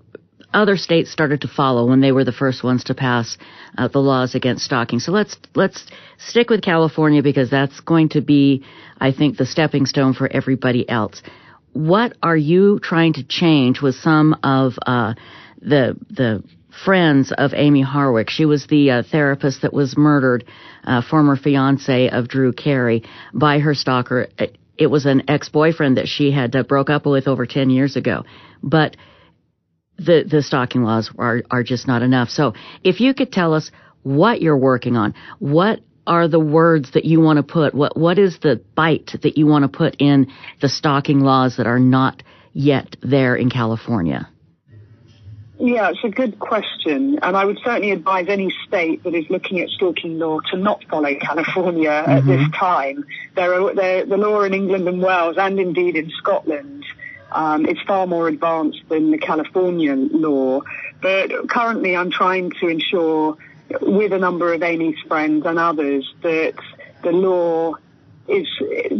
other 0.52 0.76
states 0.76 1.10
started 1.10 1.42
to 1.42 1.48
follow 1.48 1.86
when 1.86 2.00
they 2.00 2.12
were 2.12 2.24
the 2.24 2.32
first 2.32 2.64
ones 2.64 2.84
to 2.84 2.94
pass 2.94 3.36
uh, 3.76 3.88
the 3.88 3.98
laws 3.98 4.34
against 4.34 4.64
stalking. 4.64 4.98
So 4.98 5.12
let's 5.12 5.36
let's 5.54 5.86
stick 6.16 6.48
with 6.48 6.62
California 6.62 7.22
because 7.22 7.50
that's 7.50 7.80
going 7.80 8.10
to 8.10 8.22
be, 8.22 8.64
I 8.98 9.12
think, 9.12 9.36
the 9.36 9.46
stepping 9.46 9.86
stone 9.86 10.14
for 10.14 10.30
everybody 10.30 10.88
else. 10.88 11.22
What 11.74 12.16
are 12.22 12.36
you 12.36 12.80
trying 12.82 13.12
to 13.14 13.24
change 13.24 13.82
with 13.82 13.94
some 13.96 14.36
of 14.42 14.78
uh, 14.86 15.14
the 15.60 15.98
the 16.10 16.42
friends 16.84 17.32
of 17.36 17.52
Amy 17.54 17.84
Harwick. 17.84 18.30
She 18.30 18.44
was 18.44 18.66
the 18.66 18.90
uh, 18.90 19.02
therapist 19.10 19.62
that 19.62 19.72
was 19.72 19.96
murdered, 19.96 20.44
uh, 20.84 21.02
former 21.02 21.36
fiance 21.36 22.08
of 22.08 22.28
Drew 22.28 22.52
Carey, 22.52 23.04
by 23.32 23.58
her 23.58 23.74
stalker. 23.74 24.28
It 24.76 24.86
was 24.86 25.06
an 25.06 25.22
ex-boyfriend 25.28 25.96
that 25.96 26.08
she 26.08 26.30
had 26.30 26.54
uh, 26.54 26.62
broke 26.62 26.90
up 26.90 27.06
with 27.06 27.26
over 27.26 27.46
10 27.46 27.70
years 27.70 27.96
ago. 27.96 28.24
But 28.62 28.96
the, 29.98 30.24
the 30.28 30.42
stalking 30.42 30.82
laws 30.82 31.10
are, 31.18 31.42
are 31.50 31.62
just 31.62 31.88
not 31.88 32.02
enough. 32.02 32.28
So 32.30 32.54
if 32.84 33.00
you 33.00 33.14
could 33.14 33.32
tell 33.32 33.54
us 33.54 33.70
what 34.02 34.40
you're 34.40 34.56
working 34.56 34.96
on, 34.96 35.14
what 35.38 35.80
are 36.06 36.28
the 36.28 36.40
words 36.40 36.92
that 36.92 37.04
you 37.04 37.20
want 37.20 37.36
to 37.36 37.42
put? 37.42 37.74
What, 37.74 37.96
what 37.96 38.18
is 38.18 38.38
the 38.38 38.62
bite 38.74 39.10
that 39.22 39.36
you 39.36 39.46
want 39.46 39.64
to 39.64 39.68
put 39.68 39.96
in 39.98 40.28
the 40.60 40.68
stalking 40.68 41.20
laws 41.20 41.56
that 41.56 41.66
are 41.66 41.80
not 41.80 42.22
yet 42.52 42.96
there 43.02 43.36
in 43.36 43.50
California? 43.50 44.28
Yeah, 45.60 45.90
it's 45.90 46.04
a 46.04 46.08
good 46.08 46.38
question, 46.38 47.18
and 47.20 47.36
I 47.36 47.44
would 47.44 47.58
certainly 47.64 47.90
advise 47.90 48.28
any 48.28 48.54
state 48.66 49.02
that 49.02 49.12
is 49.12 49.28
looking 49.28 49.58
at 49.58 49.68
stalking 49.70 50.16
law 50.18 50.38
to 50.52 50.56
not 50.56 50.84
follow 50.84 51.12
California 51.20 51.90
mm-hmm. 51.90 52.10
at 52.10 52.26
this 52.26 52.48
time. 52.54 53.04
There 53.34 53.54
are 53.54 53.74
there, 53.74 54.06
the 54.06 54.16
law 54.16 54.42
in 54.42 54.54
England 54.54 54.86
and 54.86 55.02
Wales, 55.02 55.36
and 55.36 55.58
indeed 55.58 55.96
in 55.96 56.10
Scotland, 56.10 56.84
um, 57.32 57.66
is 57.66 57.76
far 57.88 58.06
more 58.06 58.28
advanced 58.28 58.82
than 58.88 59.10
the 59.10 59.18
Californian 59.18 60.10
law. 60.12 60.60
But 61.02 61.48
currently, 61.48 61.96
I'm 61.96 62.12
trying 62.12 62.52
to 62.60 62.68
ensure, 62.68 63.36
with 63.80 64.12
a 64.12 64.18
number 64.18 64.52
of 64.54 64.62
Amy's 64.62 64.98
friends 65.08 65.44
and 65.44 65.58
others, 65.58 66.08
that 66.22 66.54
the 67.02 67.10
law 67.10 67.74
is 68.28 68.46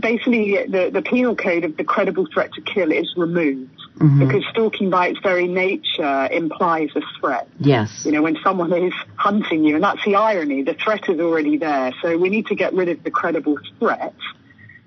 basically 0.00 0.66
the, 0.66 0.90
the 0.92 1.02
penal 1.02 1.36
code 1.36 1.62
of 1.62 1.76
the 1.76 1.84
credible 1.84 2.26
threat 2.26 2.52
to 2.54 2.62
kill 2.62 2.90
is 2.90 3.14
removed 3.16 3.77
mm-hmm. 3.99 4.26
because 4.26 4.45
stalking 4.50 4.90
by 4.90 5.09
its 5.09 5.19
very 5.21 5.49
nature 5.49 6.28
implies 6.31 6.90
a 6.95 7.00
threat. 7.19 7.49
Yes. 7.59 8.05
You 8.05 8.12
know, 8.12 8.23
when 8.23 8.37
someone 8.43 8.73
is 8.73 8.93
hunting 9.17 9.64
you, 9.64 9.75
and 9.75 9.85
that's 9.85 10.05
the 10.05 10.14
irony, 10.14 10.62
the 10.62 10.75
threat 10.75 11.09
is 11.09 11.21
already 11.21 11.57
there. 11.57 11.93
So 12.02 12.17
we 12.17 12.28
need 12.28 12.47
to 12.47 12.55
get 12.55 12.73
rid 12.75 12.88
of 12.88 13.02
the 13.02 13.11
credible 13.11 13.59
threat 13.78 14.14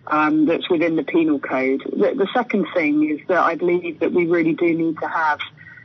um, 0.08 0.46
that's 0.46 0.70
within 0.70 0.96
the 0.96 1.04
penal 1.04 1.40
code. 1.40 1.82
The, 1.86 2.14
the, 2.16 2.28
second 2.34 2.68
thing 2.74 3.10
is 3.10 3.20
that 3.28 3.40
I 3.40 3.56
believe 3.56 4.00
that 4.00 4.12
we 4.12 4.26
really 4.26 4.54
do 4.54 4.74
need 4.74 4.98
to 5.00 5.08
have 5.08 5.40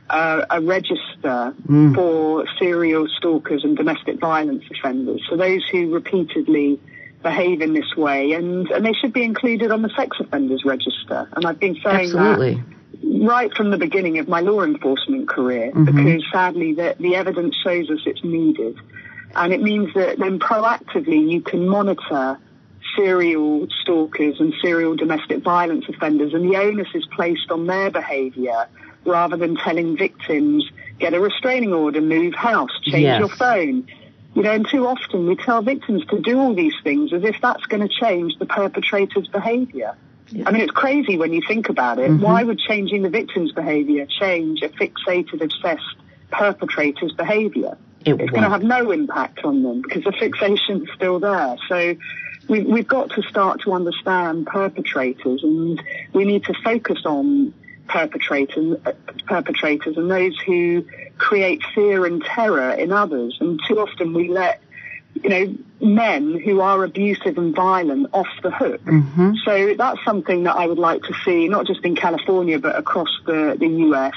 uh, 0.09 0.45
a 0.49 0.61
register 0.61 1.53
mm. 1.67 1.95
for 1.95 2.45
serial 2.57 3.07
stalkers 3.17 3.63
and 3.63 3.75
domestic 3.75 4.19
violence 4.19 4.63
offenders. 4.71 5.21
So 5.29 5.37
those 5.37 5.67
who 5.69 5.93
repeatedly 5.93 6.79
behave 7.21 7.61
in 7.61 7.73
this 7.73 7.95
way, 7.95 8.33
and, 8.33 8.69
and 8.71 8.85
they 8.85 8.93
should 8.93 9.13
be 9.13 9.23
included 9.23 9.71
on 9.71 9.81
the 9.81 9.89
sex 9.95 10.17
offenders 10.19 10.63
register. 10.65 11.29
And 11.33 11.45
I've 11.45 11.59
been 11.59 11.75
saying 11.83 12.15
Absolutely. 12.15 12.55
that 12.55 12.76
right 13.03 13.53
from 13.53 13.71
the 13.71 13.77
beginning 13.77 14.19
of 14.19 14.27
my 14.27 14.41
law 14.41 14.63
enforcement 14.63 15.27
career, 15.27 15.71
mm-hmm. 15.71 15.85
because 15.85 16.23
sadly 16.31 16.73
the, 16.73 16.95
the 16.99 17.15
evidence 17.15 17.55
shows 17.63 17.89
us 17.89 17.99
it's 18.05 18.23
needed. 18.23 18.77
And 19.35 19.53
it 19.53 19.61
means 19.61 19.93
that 19.93 20.17
then 20.17 20.39
proactively 20.39 21.29
you 21.29 21.41
can 21.41 21.67
monitor 21.67 22.39
serial 22.95 23.67
stalkers 23.81 24.39
and 24.39 24.53
serial 24.61 24.95
domestic 24.95 25.43
violence 25.43 25.85
offenders, 25.89 26.33
and 26.33 26.49
the 26.49 26.57
onus 26.57 26.87
is 26.95 27.05
placed 27.15 27.51
on 27.51 27.67
their 27.67 27.91
behaviour 27.91 28.67
rather 29.05 29.37
than 29.37 29.55
telling 29.55 29.95
victims, 29.97 30.69
get 30.99 31.13
a 31.13 31.19
restraining 31.19 31.73
order, 31.73 32.01
move 32.01 32.33
house, 32.33 32.71
change 32.83 33.03
yes. 33.03 33.19
your 33.19 33.29
phone 33.29 33.87
You 34.37 34.43
know, 34.43 34.51
and 34.51 34.67
too 34.69 34.85
often 34.85 35.25
we 35.25 35.35
tell 35.35 35.63
victims 35.63 36.05
to 36.11 36.19
do 36.19 36.39
all 36.39 36.53
these 36.53 36.75
things 36.83 37.11
as 37.11 37.23
if 37.23 37.41
that's 37.41 37.65
going 37.65 37.81
to 37.81 37.89
change 37.89 38.37
the 38.37 38.45
perpetrator's 38.45 39.27
behavior. 39.27 39.95
I 40.45 40.51
mean, 40.51 40.61
it's 40.61 40.71
crazy 40.71 41.17
when 41.17 41.33
you 41.33 41.41
think 41.47 41.69
about 41.69 41.99
it. 41.99 42.09
Mm-hmm. 42.09 42.21
Why 42.21 42.43
would 42.43 42.59
changing 42.59 43.03
the 43.03 43.09
victim's 43.09 43.51
behavior 43.51 44.05
change 44.05 44.61
a 44.61 44.69
fixated, 44.69 45.41
obsessed 45.41 45.95
perpetrator's 46.31 47.13
behavior? 47.13 47.77
It 48.05 48.19
it's 48.19 48.29
going 48.31 48.43
to 48.43 48.49
have 48.49 48.63
no 48.63 48.91
impact 48.91 49.43
on 49.43 49.63
them 49.63 49.81
because 49.81 50.03
the 50.03 50.11
fixation 50.11 50.83
is 50.83 50.89
still 50.95 51.19
there. 51.19 51.57
So 51.67 51.95
we, 52.47 52.61
we've 52.61 52.87
got 52.87 53.11
to 53.11 53.21
start 53.23 53.61
to 53.61 53.73
understand 53.73 54.47
perpetrators 54.47 55.43
and 55.43 55.81
we 56.13 56.25
need 56.25 56.43
to 56.45 56.53
focus 56.63 56.99
on 57.05 57.53
perpetrators, 57.87 58.77
perpetrators 59.25 59.97
and 59.97 60.09
those 60.11 60.37
who 60.39 60.85
create 61.17 61.63
fear 61.73 62.05
and 62.05 62.23
terror 62.23 62.71
in 62.71 62.91
others. 62.91 63.37
And 63.39 63.59
too 63.67 63.79
often 63.79 64.13
we 64.13 64.29
let, 64.29 64.61
you 65.23 65.29
know, 65.29 65.55
men 65.81 66.39
who 66.39 66.61
are 66.61 66.83
abusive 66.83 67.37
and 67.37 67.55
violent 67.55 68.07
off 68.13 68.27
the 68.41 68.51
hook. 68.51 68.81
Mm-hmm. 68.83 69.33
So 69.45 69.75
that's 69.75 70.03
something 70.03 70.43
that 70.43 70.55
I 70.55 70.67
would 70.67 70.79
like 70.79 71.03
to 71.03 71.13
see, 71.25 71.47
not 71.47 71.65
just 71.67 71.83
in 71.85 71.95
California, 71.95 72.59
but 72.59 72.75
across 72.75 73.09
the, 73.25 73.55
the 73.59 73.67
US, 73.67 74.15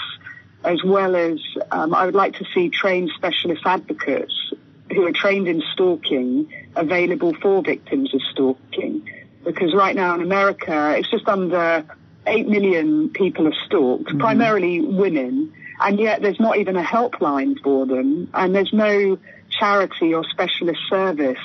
as 0.65 0.83
well 0.85 1.17
as 1.17 1.39
um, 1.71 1.95
I 1.95 2.07
would 2.07 2.15
like 2.15 2.37
to 2.37 2.45
see 2.55 2.71
trained 2.71 3.11
specialist 3.15 3.63
advocates 3.65 4.53
who 4.91 5.07
are 5.07 5.13
trained 5.13 5.49
in 5.49 5.63
stalking 5.73 6.53
available 6.77 7.35
for 7.35 7.63
victims 7.63 8.13
of 8.15 8.21
stalking. 8.33 9.09
Because 9.45 9.75
right 9.75 9.95
now 9.95 10.15
in 10.15 10.23
America, 10.23 10.95
it's 10.97 11.11
just 11.11 11.29
under 11.29 11.85
8 12.27 12.49
million 12.49 13.09
people 13.11 13.47
are 13.49 13.55
stalked, 13.67 14.05
mm-hmm. 14.05 14.19
primarily 14.19 14.81
women, 14.81 15.53
and 15.81 15.99
yet 15.99 16.21
there's 16.23 16.41
not 16.41 16.59
even 16.59 16.77
a 16.77 16.83
helpline 16.83 17.59
for 17.63 17.87
them, 17.87 18.29
and 18.35 18.55
there's 18.55 18.73
no 18.73 19.19
charity 19.51 20.15
or 20.15 20.25
specialist 20.25 20.81
service 20.89 21.39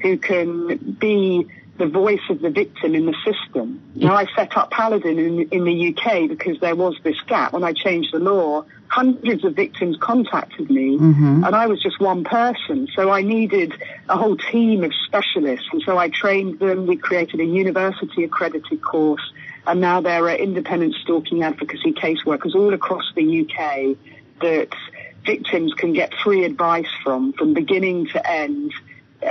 who 0.00 0.18
can 0.18 0.92
be 0.92 1.46
the 1.78 1.86
voice 1.86 2.20
of 2.28 2.40
the 2.42 2.50
victim 2.50 2.94
in 2.94 3.06
the 3.06 3.14
system. 3.24 3.82
Now, 3.94 4.14
I 4.14 4.26
set 4.36 4.56
up 4.56 4.70
Paladin 4.70 5.18
in, 5.18 5.48
in 5.48 5.64
the 5.64 5.88
UK 5.94 6.28
because 6.28 6.60
there 6.60 6.76
was 6.76 6.96
this 7.02 7.18
gap. 7.22 7.54
When 7.54 7.64
I 7.64 7.72
changed 7.72 8.12
the 8.12 8.18
law, 8.18 8.64
hundreds 8.88 9.42
of 9.44 9.54
victims 9.54 9.96
contacted 9.98 10.70
me, 10.70 10.98
mm-hmm. 10.98 11.44
and 11.44 11.56
I 11.56 11.66
was 11.66 11.82
just 11.82 11.98
one 11.98 12.24
person. 12.24 12.88
So 12.94 13.10
I 13.10 13.22
needed 13.22 13.72
a 14.08 14.16
whole 14.18 14.36
team 14.36 14.84
of 14.84 14.92
specialists, 15.06 15.68
and 15.72 15.82
so 15.82 15.96
I 15.96 16.10
trained 16.10 16.58
them. 16.58 16.86
We 16.86 16.96
created 16.96 17.40
a 17.40 17.44
university 17.44 18.24
accredited 18.24 18.82
course 18.82 19.32
and 19.66 19.80
now 19.80 20.00
there 20.00 20.24
are 20.24 20.34
independent 20.34 20.94
stalking 21.02 21.42
advocacy 21.42 21.92
caseworkers 21.92 22.54
all 22.54 22.74
across 22.74 23.04
the 23.14 23.42
UK 23.42 23.96
that 24.40 24.74
victims 25.24 25.72
can 25.74 25.92
get 25.92 26.12
free 26.22 26.44
advice 26.44 26.88
from, 27.02 27.32
from 27.32 27.54
beginning 27.54 28.06
to 28.08 28.30
end, 28.30 28.72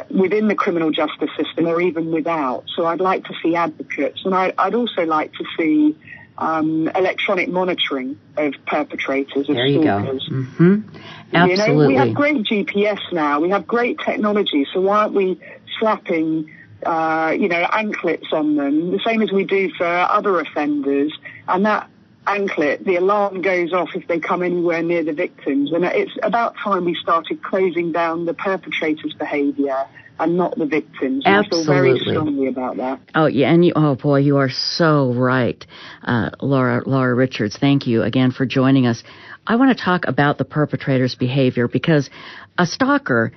within 0.09 0.47
the 0.47 0.55
criminal 0.55 0.91
justice 0.91 1.29
system 1.37 1.67
or 1.67 1.81
even 1.81 2.11
without. 2.11 2.63
So 2.75 2.85
I'd 2.85 3.01
like 3.01 3.25
to 3.25 3.33
see 3.43 3.55
advocates, 3.55 4.21
and 4.25 4.33
I, 4.33 4.53
would 4.65 4.75
also 4.75 5.05
like 5.05 5.33
to 5.33 5.45
see 5.57 5.97
um, 6.37 6.87
electronic 6.89 7.49
monitoring 7.49 8.17
of 8.37 8.53
perpetrators 8.65 9.49
of 9.49 9.55
there 9.55 9.65
you 9.65 9.81
stalkers. 9.81 10.27
Go. 10.27 10.35
Mm-hmm. 10.35 10.97
Absolutely. 11.33 11.73
You 11.73 11.77
know, 11.79 11.87
we 11.87 11.95
have 11.95 12.13
great 12.13 12.37
GPS 12.37 12.99
now. 13.11 13.39
We 13.39 13.49
have 13.49 13.67
great 13.67 13.99
technology. 13.99 14.65
So 14.73 14.81
why 14.81 14.99
aren't 14.99 15.13
we 15.13 15.39
slapping 15.79 16.49
uh, 16.85 17.35
you 17.37 17.47
know, 17.47 17.67
anklets 17.71 18.27
on 18.31 18.55
them, 18.55 18.89
the 18.91 18.99
same 19.05 19.21
as 19.21 19.31
we 19.31 19.43
do 19.43 19.71
for 19.77 19.85
other 19.85 20.39
offenders. 20.39 21.13
And 21.47 21.65
that 21.67 21.87
anklet, 22.27 22.85
the 22.85 22.95
alarm 22.95 23.41
goes 23.41 23.73
off 23.73 23.89
if 23.95 24.07
they 24.07 24.19
come 24.19 24.43
anywhere 24.43 24.83
near 24.83 25.03
the 25.03 25.13
victims. 25.13 25.71
And 25.73 25.83
it's 25.85 26.11
about 26.23 26.55
time 26.63 26.85
we 26.85 26.95
started 26.95 27.43
closing 27.43 27.91
down 27.91 28.25
the 28.25 28.33
perpetrator's 28.33 29.13
behaviour 29.13 29.87
and 30.19 30.37
not 30.37 30.57
the 30.57 30.65
victims. 30.65 31.23
Absolutely. 31.25 31.59
I 31.59 31.65
feel 31.65 31.73
very 31.73 31.99
strongly 31.99 32.47
about 32.47 32.77
that. 32.77 32.99
Oh 33.15 33.25
yeah, 33.25 33.51
and 33.51 33.65
you, 33.65 33.73
oh 33.75 33.95
boy, 33.95 34.19
you 34.19 34.37
are 34.37 34.49
so 34.49 35.13
right, 35.13 35.65
uh, 36.03 36.29
Laura 36.41 36.83
Laura 36.85 37.13
Richards. 37.15 37.57
Thank 37.57 37.87
you 37.87 38.03
again 38.03 38.31
for 38.31 38.45
joining 38.45 38.85
us. 38.85 39.03
I 39.47 39.55
want 39.55 39.75
to 39.75 39.83
talk 39.83 40.05
about 40.05 40.37
the 40.37 40.45
perpetrator's 40.45 41.15
behavior 41.15 41.67
because 41.67 42.09
a 42.57 42.67
stalker 42.67 43.31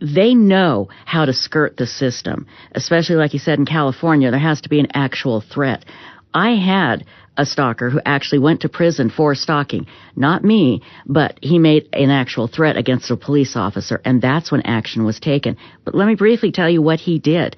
they 0.00 0.34
know 0.34 0.88
how 1.04 1.26
to 1.26 1.32
skirt 1.34 1.76
the 1.76 1.86
system, 1.86 2.46
especially 2.72 3.16
like 3.16 3.34
you 3.34 3.38
said 3.38 3.58
in 3.58 3.66
California, 3.66 4.30
there 4.30 4.40
has 4.40 4.62
to 4.62 4.70
be 4.70 4.80
an 4.80 4.88
actual 4.94 5.42
threat. 5.42 5.84
I 6.32 6.52
had 6.52 7.04
a 7.36 7.46
stalker 7.46 7.90
who 7.90 8.00
actually 8.04 8.40
went 8.40 8.60
to 8.60 8.68
prison 8.68 9.10
for 9.10 9.34
stalking. 9.34 9.86
Not 10.14 10.44
me, 10.44 10.82
but 11.06 11.38
he 11.42 11.58
made 11.58 11.88
an 11.92 12.10
actual 12.10 12.46
threat 12.46 12.76
against 12.76 13.10
a 13.10 13.16
police 13.16 13.56
officer, 13.56 14.00
and 14.04 14.20
that's 14.20 14.52
when 14.52 14.62
action 14.62 15.04
was 15.04 15.18
taken. 15.18 15.56
But 15.84 15.94
let 15.94 16.06
me 16.06 16.14
briefly 16.14 16.52
tell 16.52 16.68
you 16.68 16.82
what 16.82 17.00
he 17.00 17.18
did. 17.18 17.56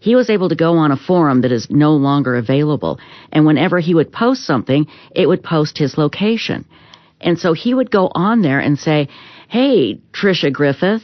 He 0.00 0.16
was 0.16 0.30
able 0.30 0.48
to 0.48 0.54
go 0.56 0.78
on 0.78 0.92
a 0.92 0.96
forum 0.96 1.42
that 1.42 1.52
is 1.52 1.70
no 1.70 1.92
longer 1.92 2.34
available, 2.36 2.98
and 3.30 3.46
whenever 3.46 3.78
he 3.78 3.94
would 3.94 4.12
post 4.12 4.44
something, 4.44 4.86
it 5.14 5.28
would 5.28 5.42
post 5.42 5.78
his 5.78 5.98
location. 5.98 6.64
And 7.20 7.38
so 7.38 7.52
he 7.52 7.74
would 7.74 7.90
go 7.90 8.10
on 8.14 8.40
there 8.40 8.60
and 8.60 8.78
say, 8.78 9.08
Hey, 9.48 10.00
Trisha 10.12 10.50
Griffith, 10.50 11.02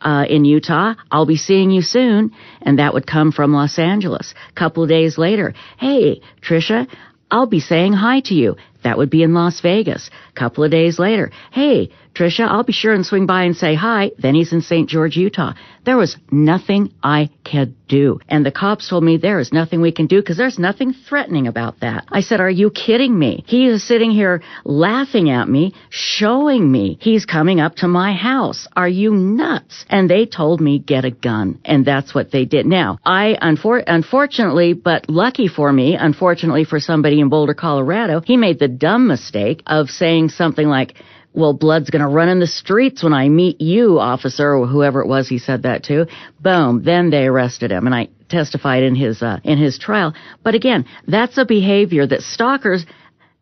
uh, 0.00 0.24
in 0.28 0.44
Utah. 0.44 0.94
I'll 1.10 1.26
be 1.26 1.36
seeing 1.36 1.70
you 1.70 1.82
soon. 1.82 2.32
And 2.62 2.78
that 2.78 2.94
would 2.94 3.06
come 3.06 3.32
from 3.32 3.52
Los 3.52 3.78
Angeles. 3.78 4.34
A 4.50 4.52
couple 4.52 4.82
of 4.82 4.88
days 4.88 5.18
later, 5.18 5.54
hey, 5.78 6.20
Trisha, 6.42 6.88
I'll 7.30 7.46
be 7.46 7.60
saying 7.60 7.92
hi 7.92 8.20
to 8.26 8.34
you. 8.34 8.56
That 8.84 8.96
would 8.98 9.10
be 9.10 9.22
in 9.22 9.34
Las 9.34 9.60
Vegas. 9.60 10.10
A 10.30 10.38
couple 10.38 10.64
of 10.64 10.70
days 10.70 10.98
later, 10.98 11.30
hey, 11.50 11.90
Trisha, 12.18 12.48
I'll 12.48 12.64
be 12.64 12.72
sure 12.72 12.92
and 12.92 13.06
swing 13.06 13.26
by 13.26 13.44
and 13.44 13.56
say 13.56 13.76
hi. 13.76 14.10
Then 14.18 14.34
he's 14.34 14.52
in 14.52 14.60
St. 14.60 14.88
George, 14.88 15.16
Utah. 15.16 15.52
There 15.84 15.96
was 15.96 16.16
nothing 16.32 16.92
I 17.00 17.30
could 17.44 17.76
do. 17.86 18.18
And 18.28 18.44
the 18.44 18.50
cops 18.50 18.88
told 18.88 19.04
me 19.04 19.18
there 19.18 19.38
is 19.38 19.52
nothing 19.52 19.80
we 19.80 19.92
can 19.92 20.08
do 20.08 20.20
because 20.20 20.36
there's 20.36 20.58
nothing 20.58 20.92
threatening 20.92 21.46
about 21.46 21.78
that. 21.80 22.06
I 22.08 22.22
said, 22.22 22.40
are 22.40 22.50
you 22.50 22.70
kidding 22.70 23.16
me? 23.16 23.44
He 23.46 23.68
is 23.68 23.86
sitting 23.86 24.10
here 24.10 24.42
laughing 24.64 25.30
at 25.30 25.48
me, 25.48 25.74
showing 25.90 26.70
me 26.70 26.98
he's 27.00 27.24
coming 27.24 27.60
up 27.60 27.76
to 27.76 27.88
my 27.88 28.14
house. 28.14 28.66
Are 28.74 28.88
you 28.88 29.12
nuts? 29.12 29.84
And 29.88 30.10
they 30.10 30.26
told 30.26 30.60
me 30.60 30.80
get 30.80 31.04
a 31.04 31.12
gun. 31.12 31.60
And 31.64 31.86
that's 31.86 32.12
what 32.12 32.32
they 32.32 32.44
did. 32.46 32.66
Now, 32.66 32.98
I, 33.04 33.38
unfor- 33.40 33.84
unfortunately, 33.86 34.72
but 34.72 35.08
lucky 35.08 35.46
for 35.46 35.72
me, 35.72 35.94
unfortunately 35.94 36.64
for 36.64 36.80
somebody 36.80 37.20
in 37.20 37.28
Boulder, 37.28 37.54
Colorado, 37.54 38.22
he 38.22 38.36
made 38.36 38.58
the 38.58 38.66
dumb 38.66 39.06
mistake 39.06 39.62
of 39.66 39.88
saying 39.88 40.30
something 40.30 40.66
like, 40.66 40.96
well, 41.32 41.52
blood's 41.52 41.90
going 41.90 42.02
to 42.02 42.08
run 42.08 42.28
in 42.28 42.40
the 42.40 42.46
streets 42.46 43.02
when 43.02 43.12
I 43.12 43.28
meet 43.28 43.60
you, 43.60 43.98
officer, 44.00 44.54
or 44.56 44.66
whoever 44.66 45.00
it 45.00 45.06
was 45.06 45.28
he 45.28 45.38
said 45.38 45.62
that 45.62 45.84
to. 45.84 46.06
Boom. 46.40 46.82
Then 46.82 47.10
they 47.10 47.26
arrested 47.26 47.70
him. 47.70 47.86
And 47.86 47.94
I 47.94 48.08
testified 48.28 48.82
in 48.82 48.94
his, 48.94 49.22
uh, 49.22 49.38
in 49.44 49.58
his 49.58 49.78
trial. 49.78 50.14
But 50.42 50.54
again, 50.54 50.86
that's 51.06 51.38
a 51.38 51.44
behavior 51.44 52.06
that 52.06 52.22
stalkers, 52.22 52.86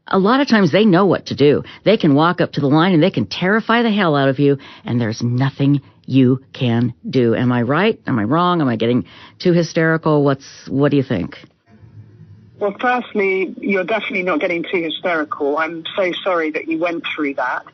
a 0.06 0.18
lot 0.18 0.40
of 0.40 0.48
times 0.48 0.72
they 0.72 0.84
know 0.84 1.06
what 1.06 1.26
to 1.26 1.34
do. 1.34 1.62
They 1.84 1.96
can 1.96 2.14
walk 2.14 2.40
up 2.40 2.52
to 2.52 2.60
the 2.60 2.68
line 2.68 2.92
and 2.92 3.02
they 3.02 3.10
can 3.10 3.26
terrify 3.26 3.82
the 3.82 3.90
hell 3.90 4.14
out 4.14 4.28
of 4.28 4.38
you, 4.38 4.58
and 4.84 5.00
there's 5.00 5.22
nothing 5.22 5.80
you 6.04 6.44
can 6.52 6.94
do. 7.08 7.34
Am 7.34 7.50
I 7.50 7.62
right? 7.62 8.00
Am 8.06 8.18
I 8.18 8.24
wrong? 8.24 8.60
Am 8.60 8.68
I 8.68 8.76
getting 8.76 9.06
too 9.38 9.52
hysterical? 9.52 10.22
What's, 10.24 10.68
what 10.68 10.90
do 10.90 10.96
you 10.96 11.02
think? 11.02 11.36
Well, 12.58 12.74
firstly, 12.80 13.54
you're 13.58 13.84
definitely 13.84 14.22
not 14.22 14.40
getting 14.40 14.62
too 14.62 14.82
hysterical. 14.82 15.58
I'm 15.58 15.84
so 15.96 16.12
sorry 16.24 16.52
that 16.52 16.68
you 16.68 16.78
went 16.78 17.04
through 17.14 17.34
that. 17.34 17.66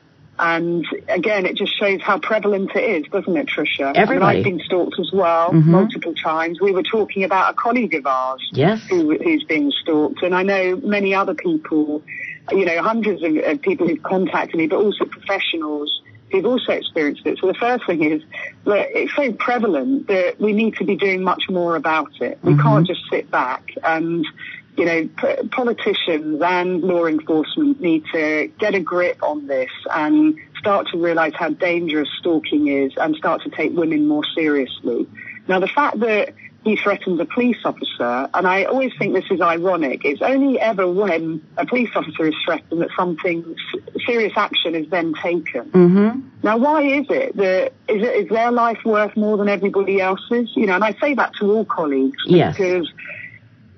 And 0.45 0.85
again, 1.09 1.47
it 1.47 1.57
just 1.57 1.79
shows 1.79 2.03
how 2.03 2.19
prevalent 2.19 2.73
it 2.75 2.83
is, 2.83 3.11
doesn't 3.13 3.37
it, 3.37 3.47
Trisha? 3.47 3.93
Everybody. 3.95 4.11
I 4.11 4.15
mean, 4.17 4.39
I've 4.39 4.45
been 4.45 4.61
stalked 4.67 4.99
as 4.99 5.13
well, 5.13 5.53
mm-hmm. 5.53 5.71
multiple 5.71 6.15
times. 6.17 6.61
We 6.61 6.73
were 6.73 6.83
talking 6.83 7.23
about 7.23 7.53
a 7.53 7.55
colleague 7.55 7.95
of 7.95 8.05
ours 8.07 8.43
yes. 8.53 8.83
who, 8.91 9.17
who's 9.17 9.45
being 9.45 9.71
stalked. 9.71 10.25
And 10.25 10.35
I 10.35 10.43
know 10.43 10.75
many 10.83 11.15
other 11.15 11.35
people, 11.35 12.03
you 12.51 12.65
know, 12.65 12.83
hundreds 12.83 13.23
of, 13.23 13.37
of 13.37 13.63
people 13.63 13.87
who've 13.87 14.03
contacted 14.03 14.57
me, 14.57 14.67
but 14.67 14.79
also 14.79 15.05
professionals 15.05 16.03
who've 16.33 16.47
also 16.47 16.73
experienced 16.73 17.25
it. 17.25 17.39
So 17.39 17.47
the 17.47 17.55
first 17.55 17.87
thing 17.87 18.03
is 18.03 18.23
that 18.65 18.89
it's 18.99 19.15
so 19.15 19.33
prevalent 19.35 20.09
that 20.09 20.41
we 20.41 20.53
need 20.53 20.75
to 20.77 20.85
be 20.85 20.97
doing 20.97 21.23
much 21.23 21.45
more 21.51 21.77
about 21.77 22.21
it. 22.21 22.41
We 22.43 22.55
mm-hmm. 22.55 22.63
can't 22.63 22.87
just 22.87 23.03
sit 23.11 23.31
back 23.31 23.71
and 23.85 24.27
you 24.77 24.85
know, 24.85 25.09
p- 25.17 25.49
politicians 25.49 26.41
and 26.43 26.83
law 26.83 27.07
enforcement 27.07 27.81
need 27.81 28.05
to 28.13 28.51
get 28.59 28.75
a 28.75 28.81
grip 28.81 29.23
on 29.23 29.47
this 29.47 29.71
and 29.95 30.37
start 30.59 30.89
to 30.89 30.99
realize 30.99 31.33
how 31.35 31.51
dangerous 31.51 32.09
stalking 32.19 32.69
is 32.69 32.93
and 32.97 33.15
start 33.17 33.43
to 33.43 33.51
take 33.51 33.77
women 33.77 34.07
more 34.07 34.25
seriously. 34.35 35.07
Now, 35.49 35.59
the 35.59 35.69
fact 35.69 36.01
that 36.01 36.35
he 36.65 36.77
threatens 36.77 37.19
a 37.19 37.25
police 37.25 37.59
officer, 37.65 38.31
and 38.33 38.47
I 38.47 38.65
always 38.65 38.93
think 38.97 39.15
this 39.15 39.25
is 39.31 39.41
ironic. 39.41 40.05
It's 40.05 40.23
only 40.23 40.61
ever 40.61 40.91
when 40.91 41.45
a 41.57 41.67
police 41.67 41.91
officer 41.97 42.27
is 42.27 42.35
threatened 42.45 42.81
that 42.81 42.91
something 42.97 43.57
serious 44.07 44.33
action 44.37 44.77
is 44.77 44.89
then 44.89 45.13
taken. 45.15 45.65
Mm-hmm. 45.73 46.21
Now, 46.45 46.59
why 46.59 46.83
is 46.83 47.07
it 47.11 47.37
that 47.37 47.73
is, 47.89 48.03
it, 48.03 48.25
is 48.25 48.29
their 48.29 48.53
life 48.53 48.79
worth 48.85 49.17
more 49.17 49.37
than 49.37 49.49
everybody 49.49 50.01
else's? 50.01 50.51
You 50.55 50.67
know, 50.67 50.77
and 50.77 50.85
I 50.85 50.95
say 51.01 51.15
that 51.15 51.35
to 51.41 51.51
all 51.51 51.65
colleagues 51.65 52.23
yes. 52.27 52.57
because 52.57 52.93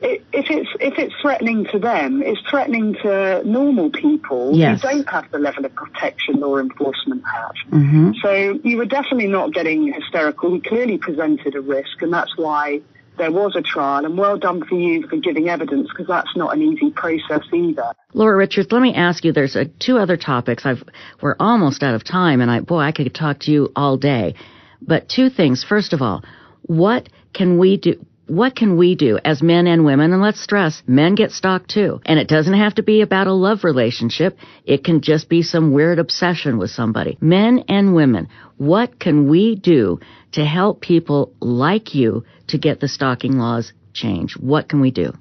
if 0.04 0.50
it's 0.50 0.68
if 0.80 0.98
it's 0.98 1.14
threatening 1.20 1.66
to 1.72 1.78
them, 1.78 2.22
it's 2.22 2.40
threatening 2.50 2.94
to 3.02 3.42
normal 3.44 3.90
people 3.90 4.54
yes. 4.54 4.82
who 4.82 4.88
don't 4.88 5.08
have 5.08 5.30
the 5.30 5.38
level 5.38 5.64
of 5.64 5.74
protection 5.74 6.40
law 6.40 6.58
enforcement 6.58 7.22
have. 7.24 7.54
Mm-hmm. 7.70 8.12
So 8.22 8.58
you 8.62 8.76
were 8.76 8.84
definitely 8.84 9.28
not 9.28 9.52
getting 9.52 9.92
hysterical. 9.92 10.52
He 10.52 10.60
clearly 10.60 10.98
presented 10.98 11.54
a 11.54 11.60
risk, 11.60 12.02
and 12.02 12.12
that's 12.12 12.36
why 12.36 12.80
there 13.16 13.32
was 13.32 13.56
a 13.56 13.62
trial. 13.62 14.04
And 14.04 14.18
well 14.18 14.36
done 14.36 14.64
for 14.64 14.74
you 14.74 15.06
for 15.08 15.16
giving 15.16 15.48
evidence, 15.48 15.88
because 15.88 16.08
that's 16.08 16.36
not 16.36 16.54
an 16.54 16.62
easy 16.62 16.90
process 16.90 17.42
either. 17.52 17.92
Laura 18.12 18.36
Richards, 18.36 18.70
let 18.72 18.82
me 18.82 18.94
ask 18.94 19.24
you. 19.24 19.32
There's 19.32 19.56
uh, 19.56 19.64
two 19.78 19.98
other 19.98 20.16
topics. 20.16 20.66
I've 20.66 20.82
we're 21.22 21.36
almost 21.40 21.82
out 21.82 21.94
of 21.94 22.04
time, 22.04 22.40
and 22.40 22.50
I 22.50 22.60
boy, 22.60 22.80
I 22.80 22.92
could 22.92 23.12
talk 23.14 23.40
to 23.40 23.50
you 23.50 23.72
all 23.74 23.96
day. 23.96 24.34
But 24.82 25.08
two 25.08 25.30
things. 25.30 25.64
First 25.64 25.94
of 25.94 26.02
all, 26.02 26.22
what 26.62 27.08
can 27.32 27.58
we 27.58 27.78
do? 27.78 28.04
What 28.26 28.56
can 28.56 28.76
we 28.76 28.94
do 28.94 29.18
as 29.24 29.42
men 29.42 29.66
and 29.66 29.84
women? 29.84 30.12
And 30.12 30.22
let's 30.22 30.40
stress, 30.40 30.82
men 30.86 31.14
get 31.14 31.32
stalked 31.32 31.70
too. 31.70 32.00
And 32.06 32.18
it 32.18 32.28
doesn't 32.28 32.54
have 32.54 32.76
to 32.76 32.82
be 32.82 33.02
about 33.02 33.26
a 33.26 33.32
love 33.32 33.64
relationship. 33.64 34.38
It 34.64 34.84
can 34.84 35.00
just 35.00 35.28
be 35.28 35.42
some 35.42 35.72
weird 35.72 35.98
obsession 35.98 36.58
with 36.58 36.70
somebody. 36.70 37.18
Men 37.20 37.64
and 37.68 37.94
women, 37.94 38.28
what 38.56 38.98
can 38.98 39.28
we 39.28 39.56
do 39.56 40.00
to 40.32 40.44
help 40.44 40.80
people 40.80 41.32
like 41.40 41.94
you 41.94 42.24
to 42.48 42.58
get 42.58 42.80
the 42.80 42.88
stalking 42.88 43.38
laws 43.38 43.72
changed? 43.92 44.40
What 44.40 44.68
can 44.68 44.80
we 44.80 44.90
do? 44.90 45.12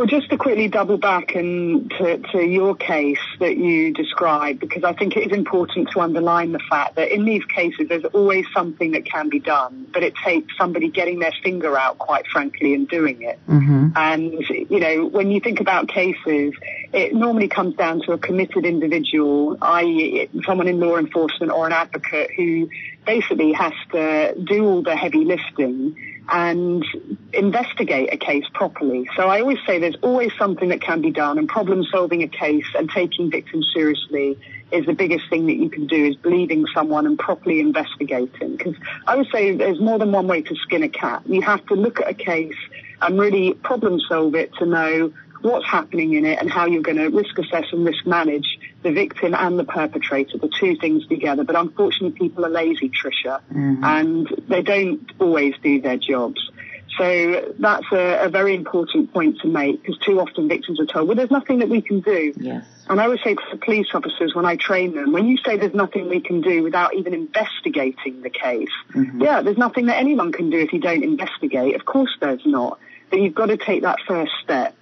Well, 0.00 0.06
just 0.06 0.30
to 0.30 0.38
quickly 0.38 0.66
double 0.66 0.96
back 0.96 1.34
and 1.34 1.90
to, 1.90 2.16
to, 2.32 2.42
your 2.42 2.74
case 2.74 3.20
that 3.38 3.58
you 3.58 3.92
described, 3.92 4.58
because 4.58 4.82
I 4.82 4.94
think 4.94 5.14
it 5.14 5.30
is 5.30 5.36
important 5.36 5.90
to 5.90 6.00
underline 6.00 6.52
the 6.52 6.58
fact 6.70 6.94
that 6.94 7.12
in 7.12 7.26
these 7.26 7.44
cases 7.44 7.86
there's 7.90 8.06
always 8.06 8.46
something 8.54 8.92
that 8.92 9.04
can 9.04 9.28
be 9.28 9.40
done, 9.40 9.86
but 9.92 10.02
it 10.02 10.14
takes 10.24 10.56
somebody 10.56 10.88
getting 10.88 11.18
their 11.18 11.34
finger 11.44 11.78
out, 11.78 11.98
quite 11.98 12.26
frankly, 12.28 12.72
and 12.72 12.88
doing 12.88 13.20
it. 13.20 13.38
Mm-hmm. 13.46 13.88
And, 13.94 14.32
you 14.70 14.80
know, 14.80 15.04
when 15.04 15.30
you 15.30 15.38
think 15.38 15.60
about 15.60 15.88
cases, 15.88 16.54
it 16.94 17.12
normally 17.14 17.48
comes 17.48 17.74
down 17.74 18.00
to 18.06 18.12
a 18.12 18.18
committed 18.18 18.64
individual, 18.64 19.58
i.e. 19.60 20.30
someone 20.46 20.66
in 20.66 20.80
law 20.80 20.96
enforcement 20.96 21.52
or 21.52 21.66
an 21.66 21.74
advocate 21.74 22.30
who 22.34 22.70
basically 23.04 23.52
has 23.52 23.74
to 23.92 24.34
do 24.48 24.64
all 24.64 24.82
the 24.82 24.96
heavy 24.96 25.26
lifting 25.26 26.19
and 26.30 26.84
investigate 27.32 28.12
a 28.12 28.16
case 28.16 28.44
properly. 28.54 29.08
So 29.16 29.28
I 29.28 29.40
always 29.40 29.58
say 29.66 29.78
there's 29.78 29.96
always 30.02 30.32
something 30.38 30.68
that 30.68 30.80
can 30.80 31.00
be 31.00 31.10
done 31.10 31.38
and 31.38 31.48
problem 31.48 31.84
solving 31.84 32.22
a 32.22 32.28
case 32.28 32.66
and 32.76 32.88
taking 32.88 33.30
victims 33.30 33.70
seriously 33.74 34.38
is 34.70 34.86
the 34.86 34.92
biggest 34.92 35.28
thing 35.28 35.46
that 35.46 35.56
you 35.56 35.68
can 35.68 35.86
do 35.86 36.06
is 36.06 36.16
believing 36.16 36.66
someone 36.72 37.06
and 37.06 37.18
properly 37.18 37.58
investigating. 37.58 38.56
Because 38.56 38.76
I 39.06 39.16
would 39.16 39.26
say 39.32 39.56
there's 39.56 39.80
more 39.80 39.98
than 39.98 40.12
one 40.12 40.28
way 40.28 40.42
to 40.42 40.54
skin 40.56 40.82
a 40.84 40.88
cat. 40.88 41.22
You 41.26 41.42
have 41.42 41.64
to 41.66 41.74
look 41.74 42.00
at 42.00 42.08
a 42.08 42.14
case 42.14 42.56
and 43.02 43.18
really 43.18 43.54
problem 43.54 43.98
solve 44.08 44.34
it 44.36 44.54
to 44.54 44.66
know 44.66 45.12
what's 45.42 45.66
happening 45.66 46.14
in 46.14 46.24
it 46.24 46.38
and 46.38 46.50
how 46.50 46.66
you're 46.66 46.82
going 46.82 46.98
to 46.98 47.08
risk 47.08 47.38
assess 47.38 47.64
and 47.72 47.84
risk 47.84 48.06
manage 48.06 48.58
the 48.82 48.92
victim 48.92 49.34
and 49.34 49.58
the 49.58 49.64
perpetrator, 49.64 50.38
the 50.38 50.50
two 50.60 50.76
things 50.76 51.06
together. 51.06 51.44
But 51.44 51.56
unfortunately, 51.56 52.18
people 52.18 52.46
are 52.46 52.50
lazy, 52.50 52.90
Trisha, 52.90 53.40
mm-hmm. 53.52 53.84
and 53.84 54.28
they 54.48 54.62
don't 54.62 55.10
always 55.18 55.54
do 55.62 55.80
their 55.80 55.96
jobs. 55.96 56.50
So 56.98 57.54
that's 57.58 57.86
a, 57.92 58.24
a 58.24 58.28
very 58.28 58.54
important 58.54 59.12
point 59.12 59.40
to 59.40 59.48
make 59.48 59.82
because 59.82 59.98
too 59.98 60.20
often 60.20 60.48
victims 60.48 60.80
are 60.80 60.86
told, 60.86 61.08
well, 61.08 61.16
there's 61.16 61.30
nothing 61.30 61.60
that 61.60 61.68
we 61.68 61.80
can 61.80 62.00
do. 62.00 62.34
Yes. 62.36 62.64
And 62.88 63.00
I 63.00 63.06
would 63.06 63.20
say 63.22 63.34
to 63.34 63.42
the 63.52 63.56
police 63.56 63.86
officers 63.94 64.34
when 64.34 64.44
I 64.44 64.56
train 64.56 64.94
them, 64.94 65.12
when 65.12 65.26
you 65.26 65.38
say 65.44 65.56
there's 65.56 65.74
nothing 65.74 66.08
we 66.08 66.20
can 66.20 66.40
do 66.40 66.62
without 66.62 66.94
even 66.94 67.14
investigating 67.14 68.22
the 68.22 68.30
case, 68.30 68.68
mm-hmm. 68.92 69.22
yeah, 69.22 69.40
there's 69.40 69.56
nothing 69.56 69.86
that 69.86 69.96
anyone 69.96 70.32
can 70.32 70.50
do 70.50 70.58
if 70.58 70.72
you 70.72 70.80
don't 70.80 71.04
investigate. 71.04 71.76
Of 71.76 71.84
course 71.84 72.10
there's 72.20 72.44
not. 72.44 72.78
But 73.08 73.20
you've 73.20 73.34
got 73.34 73.46
to 73.46 73.56
take 73.56 73.82
that 73.82 73.98
first 74.06 74.32
step. 74.42 74.74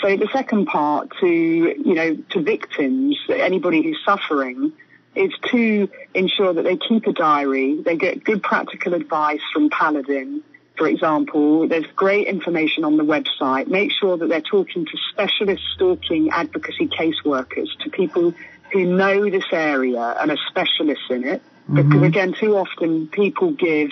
So 0.00 0.16
the 0.16 0.28
second 0.32 0.66
part 0.66 1.12
to, 1.20 1.26
you 1.26 1.94
know, 1.94 2.16
to 2.30 2.42
victims, 2.42 3.18
anybody 3.28 3.82
who's 3.82 3.98
suffering, 4.04 4.72
is 5.14 5.32
to 5.50 5.88
ensure 6.12 6.52
that 6.52 6.62
they 6.62 6.76
keep 6.76 7.06
a 7.06 7.12
diary, 7.12 7.80
they 7.80 7.96
get 7.96 8.22
good 8.22 8.42
practical 8.42 8.92
advice 8.92 9.40
from 9.54 9.70
Paladin, 9.70 10.42
for 10.76 10.86
example. 10.86 11.66
There's 11.66 11.86
great 11.96 12.26
information 12.26 12.84
on 12.84 12.98
the 12.98 13.04
website. 13.04 13.68
Make 13.68 13.92
sure 13.92 14.18
that 14.18 14.28
they're 14.28 14.42
talking 14.42 14.84
to 14.84 14.98
specialist 15.10 15.62
stalking 15.74 16.28
advocacy 16.30 16.88
caseworkers, 16.88 17.68
to 17.80 17.90
people 17.90 18.34
who 18.72 18.84
know 18.84 19.30
this 19.30 19.46
area 19.52 20.16
and 20.20 20.30
are 20.30 20.38
specialists 20.50 21.06
in 21.08 21.24
it. 21.24 21.42
Mm-hmm. 21.70 21.76
Because 21.76 22.02
again, 22.02 22.34
too 22.38 22.56
often 22.56 23.08
people 23.08 23.52
give 23.52 23.90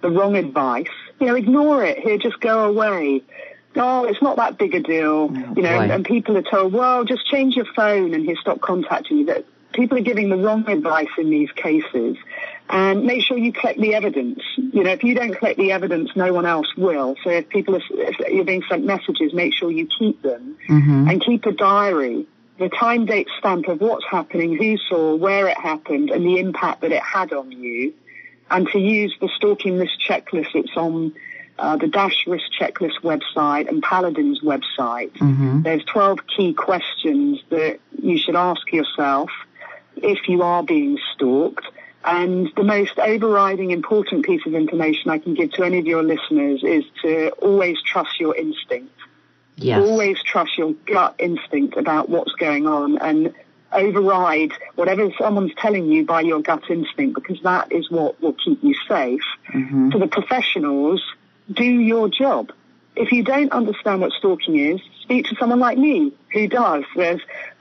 the 0.00 0.10
wrong 0.10 0.36
advice. 0.36 0.88
You 1.20 1.28
know, 1.28 1.36
ignore 1.36 1.84
it. 1.84 1.98
Here, 2.00 2.18
just 2.18 2.40
go 2.40 2.64
away 2.64 3.22
oh, 3.76 4.04
it's 4.04 4.22
not 4.22 4.36
that 4.36 4.58
big 4.58 4.74
a 4.74 4.80
deal, 4.80 5.30
you 5.56 5.62
know, 5.62 5.80
and, 5.80 5.90
and, 5.90 6.04
people 6.04 6.36
are 6.36 6.42
told, 6.42 6.72
well, 6.72 7.04
just 7.04 7.26
change 7.26 7.56
your 7.56 7.66
phone 7.74 8.14
and 8.14 8.24
he'll 8.24 8.36
stop 8.36 8.60
contacting 8.60 9.18
you. 9.18 9.26
That 9.26 9.44
people 9.72 9.98
are 9.98 10.02
giving 10.02 10.28
the 10.30 10.36
wrong 10.36 10.68
advice 10.68 11.08
in 11.18 11.30
these 11.30 11.50
cases. 11.52 12.16
And 12.70 13.04
make 13.04 13.22
sure 13.22 13.36
you 13.36 13.52
collect 13.52 13.78
the 13.78 13.94
evidence. 13.94 14.40
You 14.56 14.84
know, 14.84 14.90
if 14.90 15.04
you 15.04 15.14
don't 15.14 15.34
collect 15.34 15.58
the 15.58 15.72
evidence, 15.72 16.10
no 16.16 16.32
one 16.32 16.46
else 16.46 16.74
will. 16.76 17.14
So 17.22 17.30
if 17.30 17.48
people 17.50 17.76
are, 17.76 17.82
if 17.90 18.18
you're 18.20 18.44
being 18.44 18.62
sent 18.68 18.84
messages, 18.84 19.34
make 19.34 19.52
sure 19.52 19.70
you 19.70 19.86
keep 19.86 20.22
them 20.22 20.56
mm-hmm. 20.66 21.08
and 21.08 21.20
keep 21.20 21.44
a 21.44 21.52
diary. 21.52 22.26
The 22.58 22.70
time 22.70 23.04
date 23.04 23.28
stamp 23.38 23.68
of 23.68 23.80
what's 23.80 24.06
happening, 24.08 24.56
who 24.56 24.78
saw, 24.88 25.14
where 25.16 25.48
it 25.48 25.58
happened, 25.58 26.10
and 26.10 26.24
the 26.24 26.38
impact 26.38 26.80
that 26.82 26.92
it 26.92 27.02
had 27.02 27.32
on 27.32 27.52
you. 27.52 27.92
And 28.50 28.68
to 28.68 28.78
use 28.78 29.14
the 29.20 29.28
stalking 29.36 29.78
risk 29.78 29.94
checklist 30.06 30.52
that's 30.54 30.76
on 30.76 31.14
uh, 31.58 31.76
the 31.76 31.86
Dash 31.86 32.26
Risk 32.26 32.46
Checklist 32.58 33.00
website 33.02 33.68
and 33.68 33.82
Paladin's 33.82 34.40
website. 34.40 35.12
Mm-hmm. 35.12 35.62
There's 35.62 35.84
12 35.84 36.26
key 36.26 36.54
questions 36.54 37.40
that 37.50 37.78
you 38.02 38.18
should 38.18 38.36
ask 38.36 38.72
yourself 38.72 39.30
if 39.96 40.28
you 40.28 40.42
are 40.42 40.62
being 40.62 40.98
stalked. 41.14 41.66
And 42.04 42.52
the 42.54 42.64
most 42.64 42.98
overriding 42.98 43.70
important 43.70 44.26
piece 44.26 44.44
of 44.46 44.54
information 44.54 45.10
I 45.10 45.18
can 45.18 45.34
give 45.34 45.52
to 45.52 45.64
any 45.64 45.78
of 45.78 45.86
your 45.86 46.02
listeners 46.02 46.62
is 46.62 46.84
to 47.02 47.30
always 47.40 47.80
trust 47.82 48.20
your 48.20 48.36
instinct. 48.36 48.92
Yes. 49.56 49.80
Always 49.80 50.22
trust 50.22 50.58
your 50.58 50.74
gut 50.86 51.14
instinct 51.18 51.76
about 51.76 52.10
what's 52.10 52.32
going 52.32 52.66
on 52.66 52.98
and 52.98 53.32
override 53.72 54.52
whatever 54.74 55.10
someone's 55.18 55.52
telling 55.56 55.86
you 55.86 56.04
by 56.04 56.20
your 56.20 56.40
gut 56.40 56.68
instinct 56.68 57.14
because 57.14 57.40
that 57.42 57.72
is 57.72 57.90
what 57.90 58.20
will 58.20 58.34
keep 58.34 58.62
you 58.62 58.74
safe. 58.88 59.22
Mm-hmm. 59.52 59.90
To 59.90 59.98
the 59.98 60.06
professionals, 60.06 61.02
do 61.52 61.64
your 61.64 62.08
job. 62.08 62.52
If 62.96 63.10
you 63.10 63.24
don't 63.24 63.50
understand 63.52 64.00
what 64.00 64.12
stalking 64.12 64.58
is, 64.58 64.80
speak 65.02 65.26
to 65.26 65.36
someone 65.36 65.58
like 65.58 65.78
me 65.78 66.12
who 66.32 66.46
does. 66.46 66.84
There's 66.94 67.20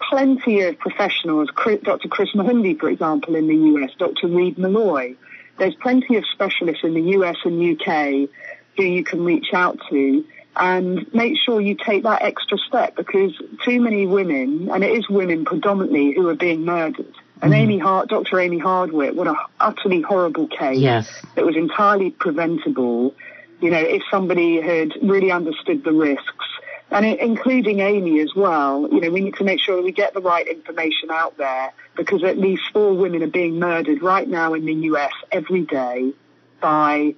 plenty 0.10 0.62
of 0.62 0.78
professionals, 0.78 1.50
Dr. 1.56 2.08
Kris 2.08 2.30
Mohandie, 2.34 2.80
for 2.80 2.89
example, 2.89 3.36
in 3.36 3.48
the 3.48 3.56
US, 3.82 3.91
Dr. 3.98 4.28
Reid 4.28 4.58
Meloy. 4.58 5.15
There's 5.58 5.76
plenty 5.76 6.15
of 6.17 6.26
specialists 6.32 6.84
in 6.84 6.93
the 6.93 7.02
US 7.17 7.38
and 7.46 7.80
UK 7.80 8.30
who 8.78 8.84
you 8.84 9.04
can 9.04 9.24
reach 9.24 9.54
out 9.54 9.80
to 9.89 10.24
and 10.56 11.12
make 11.13 11.34
sure 11.38 11.60
you 11.60 11.76
take 11.76 12.04
that 12.04 12.22
extra 12.22 12.58
step 12.58 12.96
because 12.96 13.32
too 13.65 13.82
many 13.82 14.06
women, 14.06 14.69
and 14.72 14.84
it 14.84 14.91
is 14.91 15.10
women 15.10 15.46
predominantly, 15.46 16.13
who 16.13 16.30
are 16.30 16.36
being 16.36 16.63
murdered. 16.63 17.13
And 17.41 17.54
mm. 17.54 17.58
Amy 17.58 17.78
Hart, 17.80 18.10
Dr. 18.10 18.39
Amy 18.39 18.60
Harwick, 18.60 19.15
what 19.15 19.28
an 19.28 19.36
utterly 19.60 20.02
horrible 20.02 20.48
case 20.48 20.80
yes. 20.80 21.26
that 21.36 21.46
was 21.46 21.56
entirely 21.56 22.12
preventable 22.12 23.15
you 23.63 23.69
know, 23.69 23.80
if 23.80 24.04
somebody 24.12 24.60
had 24.60 24.91
really 25.02 25.32
understood 25.32 25.86
the 25.86 25.93
risks, 25.93 26.45
and 26.91 27.06
including 27.06 27.80
Amy 27.80 28.19
as 28.19 28.36
well, 28.36 28.89
you 28.91 28.99
know, 28.99 29.10
we 29.10 29.21
need 29.21 29.36
to 29.36 29.45
make 29.45 29.62
sure 29.62 29.78
that 29.78 29.84
we 29.84 29.93
get 29.93 30.13
the 30.13 30.19
right 30.19 30.45
information 30.45 31.10
out 31.10 31.38
there 31.38 31.71
because 31.95 32.26
at 32.26 32.38
least 32.38 32.63
four 32.73 32.93
women 32.93 33.23
are 33.23 33.28
being 33.28 33.60
murdered 33.60 34.04
right 34.04 34.28
now 34.28 34.54
in 34.54 34.65
the 34.65 34.73
US 34.73 35.13
every 35.32 35.62
day 35.62 36.13
by 36.60 37.15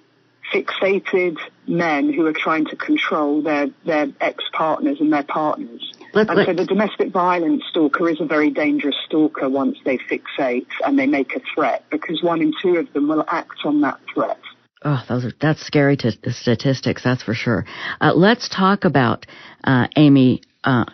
fixated 0.53 1.37
men 1.67 2.13
who 2.13 2.27
are 2.27 2.33
trying 2.33 2.65
to 2.65 2.75
control 2.75 3.41
their, 3.41 3.67
their 3.83 4.07
ex-partners 4.21 5.01
and 5.01 5.11
their 5.11 5.23
partners. 5.23 5.93
Let, 6.13 6.29
and 6.29 6.45
so 6.45 6.53
the 6.53 6.65
domestic 6.65 7.09
violence 7.09 7.63
stalker 7.69 8.07
is 8.07 8.21
a 8.21 8.25
very 8.25 8.51
dangerous 8.51 8.95
stalker 9.05 9.49
once 9.49 9.79
they 9.83 9.97
fixate 9.97 10.67
and 10.85 10.97
they 10.97 11.07
make 11.07 11.35
a 11.35 11.41
threat 11.53 11.83
because 11.89 12.21
one 12.21 12.41
in 12.41 12.53
two 12.61 12.77
of 12.77 12.93
them 12.93 13.07
will 13.07 13.25
act 13.27 13.65
on 13.65 13.81
that 13.81 13.99
threat. 14.13 14.39
Oh, 14.83 15.03
those 15.07 15.25
are 15.25 15.31
that's 15.41 15.65
scary 15.65 15.97
t- 15.97 16.17
statistics. 16.29 17.03
That's 17.03 17.23
for 17.23 17.33
sure. 17.33 17.65
Uh, 17.99 18.13
let's 18.13 18.49
talk 18.49 18.85
about 18.85 19.25
uh, 19.63 19.87
Amy 19.95 20.41
uh, 20.63 20.85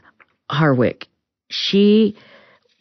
Harwick. 0.50 1.06
She 1.50 2.16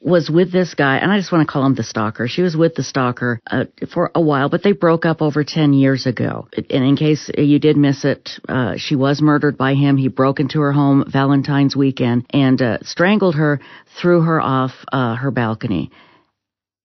was 0.00 0.30
with 0.30 0.50
this 0.50 0.74
guy, 0.74 0.96
and 0.96 1.12
I 1.12 1.18
just 1.18 1.30
want 1.30 1.46
to 1.46 1.52
call 1.52 1.66
him 1.66 1.74
the 1.74 1.82
stalker. 1.82 2.26
She 2.26 2.40
was 2.42 2.56
with 2.56 2.74
the 2.74 2.82
stalker 2.82 3.38
uh, 3.50 3.64
for 3.92 4.10
a 4.14 4.20
while, 4.20 4.48
but 4.48 4.62
they 4.62 4.72
broke 4.72 5.04
up 5.04 5.20
over 5.20 5.44
10 5.44 5.74
years 5.74 6.06
ago. 6.06 6.48
And 6.56 6.84
in 6.84 6.96
case 6.96 7.30
you 7.36 7.58
did 7.58 7.76
miss 7.76 8.04
it, 8.04 8.30
uh, 8.48 8.74
she 8.76 8.96
was 8.96 9.20
murdered 9.20 9.58
by 9.58 9.74
him. 9.74 9.98
He 9.98 10.08
broke 10.08 10.40
into 10.40 10.60
her 10.60 10.72
home 10.72 11.04
Valentine's 11.06 11.76
weekend 11.76 12.26
and 12.30 12.60
uh, 12.62 12.78
strangled 12.82 13.34
her, 13.34 13.60
threw 14.00 14.22
her 14.22 14.40
off 14.40 14.72
uh, 14.90 15.16
her 15.16 15.30
balcony. 15.30 15.90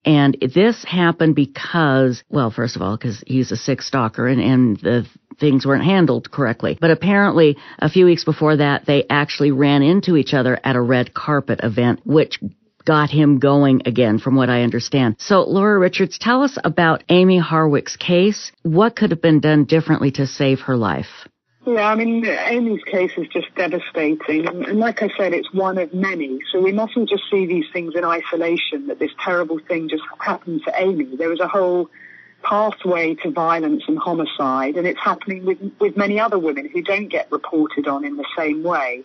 And 0.06 0.38
this 0.54 0.84
happened 0.84 1.36
because, 1.36 2.24
well, 2.30 2.52
first 2.52 2.76
of 2.76 2.82
all, 2.82 2.96
because 2.96 3.24
he's 3.26 3.52
a 3.52 3.58
sick 3.58 3.82
stalker 3.82 4.28
and, 4.28 4.40
and 4.40 4.78
the 4.78 5.08
things 5.40 5.66
weren't 5.66 5.84
handled 5.84 6.32
correctly. 6.32 6.78
But 6.80 6.92
apparently, 6.92 7.58
a 7.80 7.90
few 7.90 8.06
weeks 8.06 8.24
before 8.24 8.58
that, 8.58 8.86
they 8.86 9.06
actually 9.10 9.52
ran 9.52 9.82
into 9.82 10.16
each 10.16 10.34
other 10.34 10.60
at 10.64 10.76
a 10.76 10.82
red 10.82 11.14
carpet 11.14 11.60
event, 11.64 12.02
which 12.06 12.40
got 12.86 13.10
him 13.10 13.40
going 13.40 13.82
again, 13.86 14.20
from 14.20 14.36
what 14.36 14.50
I 14.50 14.62
understand. 14.62 15.16
So, 15.18 15.42
Laura 15.42 15.80
Richards, 15.80 16.20
tell 16.20 16.44
us 16.44 16.58
about 16.64 17.04
Amy 17.10 17.42
Harwick's 17.42 17.98
case. 17.98 18.52
What 18.62 18.96
could 18.96 19.10
have 19.10 19.22
been 19.22 19.40
done 19.40 19.66
differently 19.66 20.12
to 20.12 20.28
save 20.28 20.62
her 20.62 20.78
life? 20.78 21.28
Yeah, 21.66 21.90
I 21.90 21.96
mean, 21.96 22.24
Amy's 22.26 22.84
case 22.84 23.12
is 23.18 23.28
just 23.30 23.54
devastating. 23.56 24.48
And, 24.48 24.80
like 24.80 25.02
I 25.02 25.10
said, 25.18 25.34
it's 25.34 25.52
one 25.52 25.80
of 25.80 25.94
many. 25.94 26.40
So 26.52 26.62
we 26.62 26.72
mustn't 26.72 27.10
just 27.10 27.24
see 27.32 27.48
these 27.48 27.66
things 27.74 27.96
in 27.96 28.06
isolation, 28.06 28.88
that 28.88 29.00
this 29.00 29.12
terrible 29.20 29.60
thing 29.60 29.90
just 29.90 30.04
happened 30.20 30.64
to 30.66 30.74
Amy. 30.78 31.16
There 31.16 31.30
was 31.30 31.40
a 31.40 31.48
whole 31.48 31.90
pathway 32.44 33.16
to 33.16 33.32
violence 33.32 33.84
and 33.88 33.98
homicide, 33.98 34.76
and 34.78 34.86
it's 34.86 35.00
happening 35.00 35.44
with, 35.46 35.58
with 35.80 35.98
many 35.98 36.20
other 36.20 36.38
women 36.38 36.70
who 36.70 36.84
don't 36.84 37.08
get 37.08 37.32
reported 37.32 37.88
on 37.88 38.06
in 38.06 38.18
the 38.18 38.26
same 38.38 38.62
way. 38.62 39.04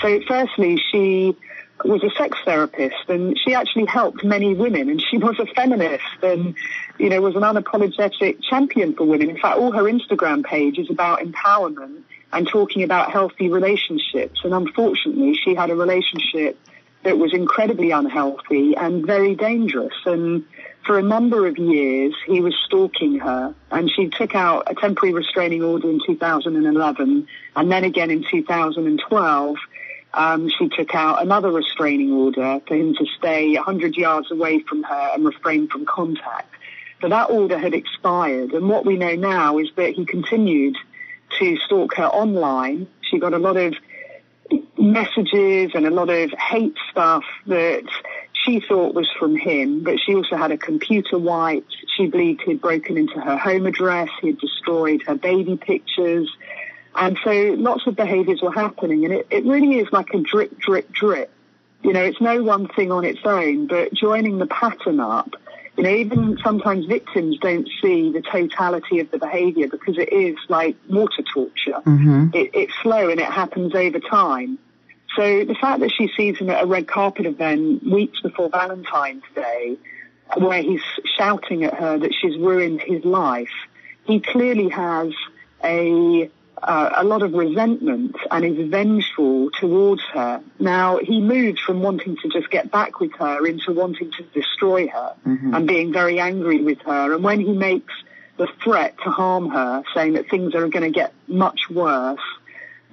So 0.00 0.20
firstly, 0.26 0.82
she 0.90 1.36
was 1.84 2.02
a 2.02 2.10
sex 2.10 2.38
therapist 2.44 3.08
and 3.08 3.38
she 3.38 3.54
actually 3.54 3.86
helped 3.86 4.24
many 4.24 4.54
women 4.54 4.88
and 4.88 5.02
she 5.02 5.18
was 5.18 5.38
a 5.38 5.46
feminist 5.46 6.04
and, 6.22 6.54
you 6.98 7.08
know, 7.08 7.20
was 7.20 7.36
an 7.36 7.42
unapologetic 7.42 8.42
champion 8.42 8.94
for 8.94 9.04
women. 9.04 9.30
In 9.30 9.38
fact, 9.38 9.58
all 9.58 9.72
her 9.72 9.84
Instagram 9.84 10.44
page 10.44 10.78
is 10.78 10.90
about 10.90 11.20
empowerment 11.20 12.02
and 12.32 12.46
talking 12.46 12.82
about 12.82 13.12
healthy 13.12 13.48
relationships. 13.48 14.40
And 14.44 14.54
unfortunately, 14.54 15.34
she 15.34 15.54
had 15.54 15.70
a 15.70 15.74
relationship 15.74 16.58
that 17.02 17.18
was 17.18 17.32
incredibly 17.32 17.90
unhealthy 17.90 18.76
and 18.76 19.06
very 19.06 19.34
dangerous. 19.34 19.94
And 20.04 20.44
for 20.84 20.98
a 20.98 21.02
number 21.02 21.46
of 21.46 21.56
years, 21.58 22.14
he 22.26 22.40
was 22.40 22.54
stalking 22.66 23.18
her 23.20 23.54
and 23.70 23.90
she 23.90 24.08
took 24.08 24.34
out 24.34 24.64
a 24.66 24.74
temporary 24.74 25.14
restraining 25.14 25.62
order 25.62 25.88
in 25.88 26.00
2011 26.06 27.26
and 27.56 27.72
then 27.72 27.84
again 27.84 28.10
in 28.10 28.24
2012 28.30 29.56
um, 30.14 30.48
she 30.48 30.68
took 30.68 30.94
out 30.94 31.22
another 31.22 31.50
restraining 31.50 32.12
order 32.12 32.60
for 32.66 32.74
him 32.74 32.94
to 32.94 33.06
stay 33.18 33.54
100 33.54 33.96
yards 33.96 34.30
away 34.30 34.60
from 34.60 34.82
her 34.82 35.10
and 35.14 35.24
refrain 35.24 35.68
from 35.68 35.86
contact. 35.86 36.52
But 37.00 37.10
that 37.10 37.30
order 37.30 37.58
had 37.58 37.74
expired, 37.74 38.52
and 38.52 38.68
what 38.68 38.84
we 38.84 38.96
know 38.96 39.14
now 39.14 39.58
is 39.58 39.68
that 39.76 39.94
he 39.94 40.04
continued 40.04 40.76
to 41.38 41.56
stalk 41.58 41.94
her 41.96 42.06
online. 42.06 42.88
She 43.02 43.18
got 43.18 43.32
a 43.32 43.38
lot 43.38 43.56
of 43.56 43.74
messages 44.78 45.70
and 45.74 45.86
a 45.86 45.90
lot 45.90 46.10
of 46.10 46.30
hate 46.32 46.76
stuff 46.90 47.24
that 47.46 47.84
she 48.32 48.60
thought 48.60 48.94
was 48.94 49.08
from 49.18 49.36
him, 49.36 49.82
but 49.84 49.98
she 50.04 50.14
also 50.14 50.36
had 50.36 50.50
a 50.50 50.58
computer 50.58 51.18
wiped. 51.18 51.74
She 51.96 52.06
believed 52.06 52.42
he'd 52.42 52.60
broken 52.60 52.96
into 52.96 53.20
her 53.20 53.36
home 53.36 53.66
address, 53.66 54.08
he'd 54.22 54.38
destroyed 54.38 55.02
her 55.06 55.14
baby 55.14 55.56
pictures, 55.56 56.28
and 57.00 57.18
so 57.24 57.54
lots 57.58 57.86
of 57.86 57.96
behaviours 57.96 58.42
were 58.42 58.52
happening 58.52 59.04
and 59.06 59.14
it, 59.14 59.26
it 59.30 59.44
really 59.46 59.78
is 59.78 59.88
like 59.90 60.12
a 60.12 60.20
drip, 60.20 60.58
drip, 60.58 60.92
drip. 60.92 61.32
You 61.82 61.94
know, 61.94 62.04
it's 62.04 62.20
no 62.20 62.42
one 62.42 62.68
thing 62.68 62.92
on 62.92 63.06
its 63.06 63.20
own, 63.24 63.66
but 63.66 63.94
joining 63.94 64.36
the 64.36 64.46
pattern 64.46 65.00
up, 65.00 65.34
you 65.78 65.84
know, 65.84 65.94
even 65.94 66.36
sometimes 66.44 66.84
victims 66.84 67.38
don't 67.38 67.66
see 67.80 68.12
the 68.12 68.20
totality 68.20 69.00
of 69.00 69.10
the 69.10 69.18
behaviour 69.18 69.66
because 69.66 69.96
it 69.96 70.12
is 70.12 70.36
like 70.50 70.76
water 70.90 71.22
torture. 71.32 71.80
Mm-hmm. 71.86 72.28
It, 72.34 72.50
it's 72.52 72.74
slow 72.82 73.08
and 73.08 73.18
it 73.18 73.32
happens 73.32 73.74
over 73.74 73.98
time. 73.98 74.58
So 75.16 75.44
the 75.46 75.54
fact 75.54 75.80
that 75.80 75.90
she 75.90 76.10
sees 76.14 76.36
him 76.36 76.50
at 76.50 76.62
a 76.62 76.66
red 76.66 76.86
carpet 76.86 77.24
event 77.24 77.82
weeks 77.82 78.20
before 78.20 78.50
Valentine's 78.50 79.24
Day, 79.34 79.78
where 80.36 80.62
he's 80.62 80.82
shouting 81.16 81.64
at 81.64 81.72
her 81.74 81.96
that 81.98 82.12
she's 82.12 82.36
ruined 82.36 82.82
his 82.82 83.06
life, 83.06 83.48
he 84.04 84.20
clearly 84.20 84.68
has 84.68 85.14
a 85.64 86.30
uh, 86.62 86.90
a 86.96 87.04
lot 87.04 87.22
of 87.22 87.32
resentment 87.32 88.16
and 88.30 88.44
is 88.44 88.68
vengeful 88.68 89.50
towards 89.58 90.02
her. 90.12 90.42
Now, 90.58 90.98
he 90.98 91.20
moves 91.20 91.60
from 91.60 91.80
wanting 91.80 92.16
to 92.18 92.28
just 92.28 92.50
get 92.50 92.70
back 92.70 93.00
with 93.00 93.12
her 93.18 93.46
into 93.46 93.72
wanting 93.72 94.12
to 94.12 94.22
destroy 94.34 94.88
her 94.88 95.14
mm-hmm. 95.26 95.54
and 95.54 95.66
being 95.66 95.92
very 95.92 96.20
angry 96.20 96.62
with 96.62 96.80
her. 96.82 97.14
And 97.14 97.24
when 97.24 97.40
he 97.40 97.52
makes 97.52 97.94
the 98.36 98.48
threat 98.62 98.96
to 99.04 99.10
harm 99.10 99.50
her, 99.50 99.82
saying 99.94 100.14
that 100.14 100.28
things 100.28 100.54
are 100.54 100.68
going 100.68 100.84
to 100.84 100.90
get 100.90 101.12
much 101.28 101.70
worse, 101.70 102.20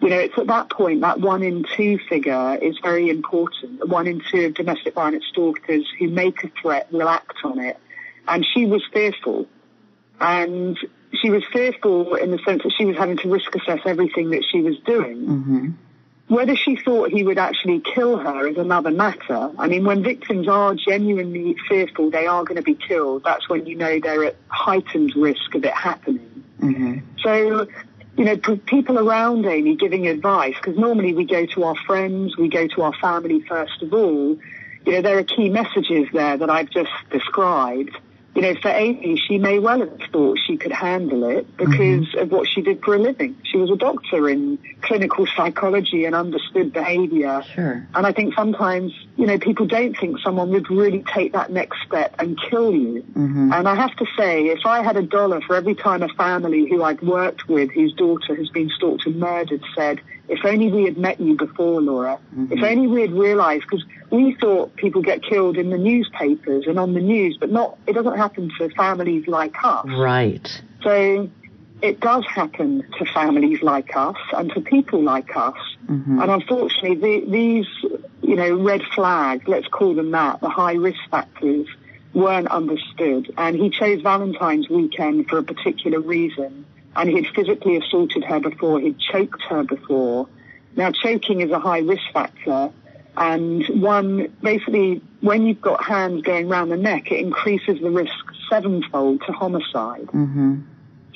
you 0.01 0.09
know, 0.09 0.19
it's 0.19 0.37
at 0.37 0.47
that 0.47 0.69
point 0.69 1.01
that 1.01 1.19
one 1.19 1.41
in 1.41 1.65
two 1.75 1.97
figure 2.07 2.57
is 2.61 2.77
very 2.83 3.09
important. 3.09 3.87
One 3.87 4.07
in 4.07 4.21
two 4.31 4.45
of 4.45 4.53
domestic 4.53 4.93
violence 4.93 5.25
stalkers 5.29 5.85
who 5.97 6.07
make 6.09 6.43
a 6.43 6.51
threat 6.61 6.91
will 6.91 7.09
act 7.09 7.37
on 7.43 7.59
it. 7.59 7.77
And 8.27 8.45
she 8.45 8.65
was 8.65 8.83
fearful. 8.93 9.47
And 10.19 10.77
she 11.13 11.29
was 11.29 11.43
fearful 11.51 12.15
in 12.15 12.31
the 12.31 12.39
sense 12.39 12.63
that 12.63 12.73
she 12.77 12.85
was 12.85 12.97
having 12.97 13.17
to 13.17 13.29
risk 13.29 13.55
assess 13.55 13.79
everything 13.85 14.31
that 14.31 14.43
she 14.49 14.61
was 14.61 14.77
doing. 14.79 15.25
Mm-hmm. 15.25 15.69
Whether 16.27 16.57
she 16.57 16.75
thought 16.75 17.09
he 17.09 17.23
would 17.23 17.37
actually 17.37 17.79
kill 17.79 18.17
her 18.17 18.47
is 18.47 18.57
another 18.57 18.91
matter. 18.91 19.49
I 19.57 19.67
mean, 19.67 19.85
when 19.85 20.03
victims 20.03 20.47
are 20.49 20.75
genuinely 20.75 21.55
fearful 21.69 22.09
they 22.09 22.27
are 22.27 22.43
going 22.43 22.57
to 22.57 22.61
be 22.61 22.75
killed, 22.75 23.23
that's 23.23 23.47
when 23.47 23.65
you 23.65 23.75
know 23.75 23.99
they're 24.01 24.25
at 24.25 24.35
heightened 24.49 25.15
risk 25.15 25.55
of 25.55 25.63
it 25.63 25.73
happening. 25.73 26.43
Mm-hmm. 26.59 26.97
So, 27.23 27.67
you 28.17 28.25
know, 28.25 28.35
people 28.35 28.99
around 28.99 29.45
Amy 29.45 29.77
giving 29.77 30.07
advice, 30.07 30.55
because 30.55 30.77
normally 30.77 31.13
we 31.13 31.23
go 31.23 31.45
to 31.45 31.63
our 31.63 31.75
friends, 31.75 32.35
we 32.35 32.49
go 32.49 32.67
to 32.67 32.81
our 32.81 32.93
family 32.93 33.41
first 33.41 33.81
of 33.81 33.93
all. 33.93 34.37
You 34.85 34.93
know, 34.93 35.01
there 35.01 35.17
are 35.17 35.23
key 35.23 35.49
messages 35.49 36.09
there 36.11 36.37
that 36.37 36.49
I've 36.49 36.69
just 36.69 36.91
described 37.09 37.97
you 38.37 38.43
know, 38.43 38.53
for 38.61 38.69
Amy, 38.69 39.19
she 39.27 39.39
may 39.39 39.57
well 39.57 39.79
have 39.79 39.99
thought 40.11 40.37
she 40.45 40.57
could 40.57 40.71
handle 40.71 41.27
it 41.27 41.57
because 41.57 41.73
mm-hmm. 41.73 42.19
of 42.19 42.31
what 42.31 42.47
she 42.47 42.61
did 42.61 42.83
for 42.83 42.93
a 42.93 42.99
living. 42.99 43.35
She 43.43 43.57
was 43.57 43.71
a 43.71 43.75
doctor 43.75 44.29
in 44.29 44.59
clinical 44.83 45.25
psychology 45.35 46.05
and 46.05 46.13
understood 46.13 46.71
behavior. 46.71 47.41
Sure. 47.55 47.87
And 47.95 48.05
I 48.05 48.11
think 48.11 48.35
sometimes, 48.35 48.93
you 49.15 49.25
know, 49.25 49.39
people 49.39 49.65
don't 49.65 49.97
think 49.97 50.19
someone 50.19 50.51
would 50.51 50.69
really 50.69 51.03
take 51.11 51.33
that 51.33 51.51
next 51.51 51.77
step 51.87 52.13
and 52.19 52.39
kill 52.39 52.71
you. 52.71 53.01
Mm-hmm. 53.01 53.53
And 53.53 53.67
I 53.67 53.73
have 53.73 53.95
to 53.95 54.05
say, 54.15 54.49
if 54.49 54.67
I 54.67 54.83
had 54.83 54.97
a 54.97 55.01
dollar 55.01 55.41
for 55.41 55.55
every 55.55 55.73
time 55.73 56.03
a 56.03 56.09
family 56.09 56.69
who 56.69 56.83
I'd 56.83 57.01
worked 57.01 57.49
with 57.49 57.71
whose 57.71 57.93
daughter 57.93 58.35
has 58.35 58.49
been 58.49 58.69
stalked 58.69 59.07
and 59.07 59.15
murdered 59.15 59.63
said, 59.73 59.99
if 60.29 60.43
only 60.43 60.69
we 60.69 60.83
had 60.83 60.97
met 60.97 61.19
you 61.19 61.35
before, 61.35 61.81
Laura. 61.81 62.19
Mm-hmm. 62.35 62.53
If 62.53 62.63
only 62.63 62.87
we 62.87 63.01
had 63.01 63.11
realized, 63.11 63.63
because 63.63 63.85
we 64.11 64.35
thought 64.35 64.75
people 64.75 65.01
get 65.01 65.23
killed 65.23 65.57
in 65.57 65.69
the 65.69 65.77
newspapers 65.77 66.65
and 66.67 66.77
on 66.77 66.93
the 66.93 66.99
news, 66.99 67.37
but 67.39 67.51
not, 67.51 67.77
it 67.87 67.93
doesn't 67.93 68.17
happen 68.17 68.51
to 68.57 68.69
families 68.69 69.27
like 69.27 69.55
us. 69.63 69.85
Right. 69.87 70.61
So 70.83 71.29
it 71.81 71.99
does 71.99 72.25
happen 72.25 72.83
to 72.97 73.05
families 73.05 73.61
like 73.61 73.95
us 73.95 74.17
and 74.33 74.51
to 74.51 74.61
people 74.61 75.01
like 75.01 75.35
us. 75.35 75.57
Mm-hmm. 75.85 76.19
And 76.19 76.31
unfortunately, 76.31 76.95
the, 76.95 77.31
these, 77.31 77.67
you 78.21 78.35
know, 78.35 78.55
red 78.55 78.81
flags, 78.95 79.47
let's 79.47 79.67
call 79.67 79.93
them 79.93 80.11
that, 80.11 80.41
the 80.41 80.49
high 80.49 80.73
risk 80.73 80.99
factors, 81.09 81.67
weren't 82.13 82.47
understood. 82.47 83.31
And 83.37 83.55
he 83.55 83.69
chose 83.69 84.01
Valentine's 84.01 84.69
weekend 84.69 85.29
for 85.29 85.37
a 85.37 85.43
particular 85.43 85.99
reason 85.99 86.65
and 86.95 87.09
he'd 87.09 87.27
physically 87.35 87.77
assaulted 87.77 88.23
her 88.23 88.39
before, 88.39 88.79
he'd 88.79 88.99
choked 88.99 89.41
her 89.43 89.63
before. 89.63 90.27
Now, 90.75 90.91
choking 90.91 91.41
is 91.41 91.51
a 91.51 91.59
high 91.59 91.79
risk 91.79 92.03
factor, 92.13 92.71
and 93.17 93.65
one, 93.81 94.31
basically, 94.43 95.01
when 95.21 95.47
you've 95.47 95.61
got 95.61 95.83
hands 95.83 96.21
going 96.21 96.51
around 96.51 96.69
the 96.69 96.77
neck, 96.77 97.11
it 97.11 97.19
increases 97.19 97.81
the 97.81 97.89
risk 97.89 98.13
sevenfold 98.47 99.23
to 99.25 99.31
homicide. 99.31 100.05
Mm-hmm. 100.07 100.61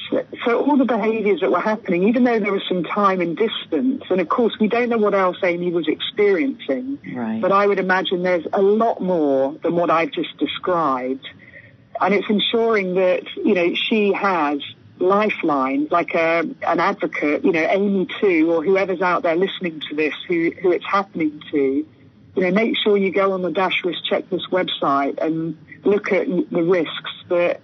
So, 0.09 0.25
so 0.43 0.65
all 0.65 0.77
the 0.77 0.85
behaviours 0.85 1.41
that 1.41 1.51
were 1.51 1.59
happening, 1.59 2.07
even 2.07 2.23
though 2.23 2.39
there 2.39 2.51
was 2.51 2.63
some 2.67 2.83
time 2.83 3.21
and 3.21 3.37
distance, 3.37 4.03
and 4.09 4.19
of 4.19 4.29
course 4.29 4.57
we 4.59 4.67
don't 4.67 4.89
know 4.89 4.97
what 4.97 5.13
else 5.13 5.37
Amy 5.43 5.71
was 5.71 5.87
experiencing, 5.87 6.97
right. 7.13 7.39
but 7.39 7.51
I 7.51 7.67
would 7.67 7.79
imagine 7.79 8.23
there's 8.23 8.47
a 8.51 8.61
lot 8.63 8.99
more 8.99 9.53
than 9.61 9.75
what 9.75 9.91
I've 9.91 10.11
just 10.11 10.35
described. 10.37 11.27
And 11.99 12.15
it's 12.15 12.27
ensuring 12.29 12.95
that, 12.95 13.23
you 13.37 13.53
know, 13.53 13.75
she 13.75 14.11
has 14.13 14.59
lifeline, 15.01 15.87
like 15.91 16.13
a, 16.13 16.39
an 16.39 16.79
advocate, 16.79 17.43
you 17.43 17.51
know, 17.51 17.65
Amy 17.69 18.07
too, 18.19 18.51
or 18.51 18.63
whoever's 18.63 19.01
out 19.01 19.23
there 19.23 19.35
listening 19.35 19.81
to 19.89 19.95
this, 19.95 20.13
who, 20.27 20.51
who 20.61 20.71
it's 20.71 20.85
happening 20.85 21.41
to, 21.51 21.57
you 21.57 22.41
know, 22.41 22.51
make 22.51 22.77
sure 22.77 22.97
you 22.97 23.11
go 23.11 23.33
on 23.33 23.41
the 23.41 23.51
Dash 23.51 23.83
Risk 23.83 23.99
Checklist 24.09 24.49
website 24.49 25.21
and 25.21 25.57
look 25.83 26.11
at 26.11 26.27
the 26.27 26.63
risks 26.63 27.11
that 27.29 27.61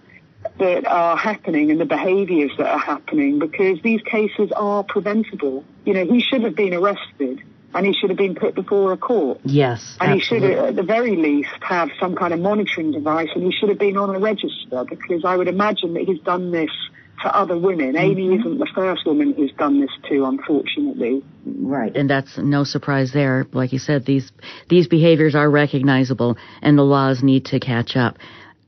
that 0.59 0.87
are 0.87 1.17
happening 1.17 1.71
and 1.71 1.79
the 1.79 1.85
behaviours 1.85 2.51
that 2.57 2.67
are 2.67 2.79
happening 2.79 3.39
because 3.39 3.81
these 3.81 4.01
cases 4.01 4.51
are 4.55 4.83
preventable. 4.83 5.63
You 5.85 5.93
know, 5.93 6.05
he 6.05 6.21
should 6.21 6.43
have 6.43 6.55
been 6.55 6.73
arrested 6.73 7.43
and 7.73 7.85
he 7.85 7.93
should 7.93 8.09
have 8.09 8.17
been 8.17 8.35
put 8.35 8.55
before 8.55 8.93
a 8.93 8.97
court. 8.97 9.39
Yes. 9.43 9.97
And 9.99 10.13
absolutely. 10.13 10.49
he 10.49 10.55
should, 10.55 10.65
at 10.65 10.75
the 10.75 10.83
very 10.83 11.15
least, 11.15 11.49
have 11.61 11.89
some 11.99 12.15
kind 12.15 12.33
of 12.33 12.39
monitoring 12.39 12.91
device 12.91 13.29
and 13.35 13.43
he 13.43 13.51
should 13.51 13.69
have 13.69 13.77
been 13.77 13.97
on 13.97 14.15
a 14.15 14.19
register 14.19 14.83
because 14.85 15.25
I 15.25 15.35
would 15.35 15.47
imagine 15.47 15.93
that 15.93 16.03
he's 16.03 16.21
done 16.21 16.51
this 16.51 16.71
to 17.23 17.35
other 17.35 17.57
women. 17.57 17.93
Mm-hmm. 17.93 17.97
Amy 17.97 18.35
isn't 18.35 18.57
the 18.59 18.69
first 18.75 19.05
woman 19.05 19.33
who's 19.33 19.51
done 19.57 19.81
this 19.81 19.89
to, 20.09 20.25
unfortunately. 20.25 21.23
Right, 21.45 21.95
and 21.95 22.09
that's 22.09 22.37
no 22.37 22.63
surprise 22.63 23.11
there. 23.13 23.45
Like 23.53 23.73
you 23.73 23.79
said, 23.79 24.05
these 24.05 24.31
these 24.69 24.87
behaviors 24.87 25.35
are 25.35 25.49
recognizable, 25.49 26.37
and 26.61 26.77
the 26.77 26.83
laws 26.83 27.23
need 27.23 27.45
to 27.45 27.59
catch 27.59 27.95
up. 27.95 28.17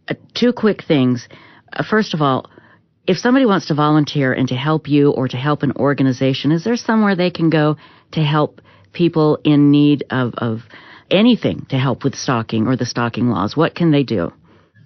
uh, 0.09 0.15
two 0.33 0.53
quick 0.53 0.83
things. 0.83 1.27
Uh, 1.71 1.83
first 1.83 2.13
of 2.13 2.21
all, 2.21 2.49
if 3.07 3.17
somebody 3.17 3.45
wants 3.45 3.67
to 3.67 3.75
volunteer 3.75 4.33
and 4.33 4.47
to 4.49 4.55
help 4.55 4.87
you 4.87 5.11
or 5.11 5.27
to 5.27 5.37
help 5.37 5.63
an 5.63 5.73
organization, 5.73 6.51
is 6.51 6.63
there 6.63 6.75
somewhere 6.75 7.15
they 7.15 7.31
can 7.31 7.49
go 7.49 7.77
to 8.11 8.21
help 8.21 8.61
people 8.93 9.39
in 9.43 9.71
need 9.71 10.03
of, 10.09 10.33
of 10.37 10.61
anything 11.09 11.65
to 11.69 11.77
help 11.77 12.03
with 12.03 12.15
stalking 12.15 12.67
or 12.67 12.75
the 12.75 12.85
stalking 12.85 13.29
laws? 13.29 13.55
What 13.55 13.75
can 13.75 13.91
they 13.91 14.03
do? 14.03 14.33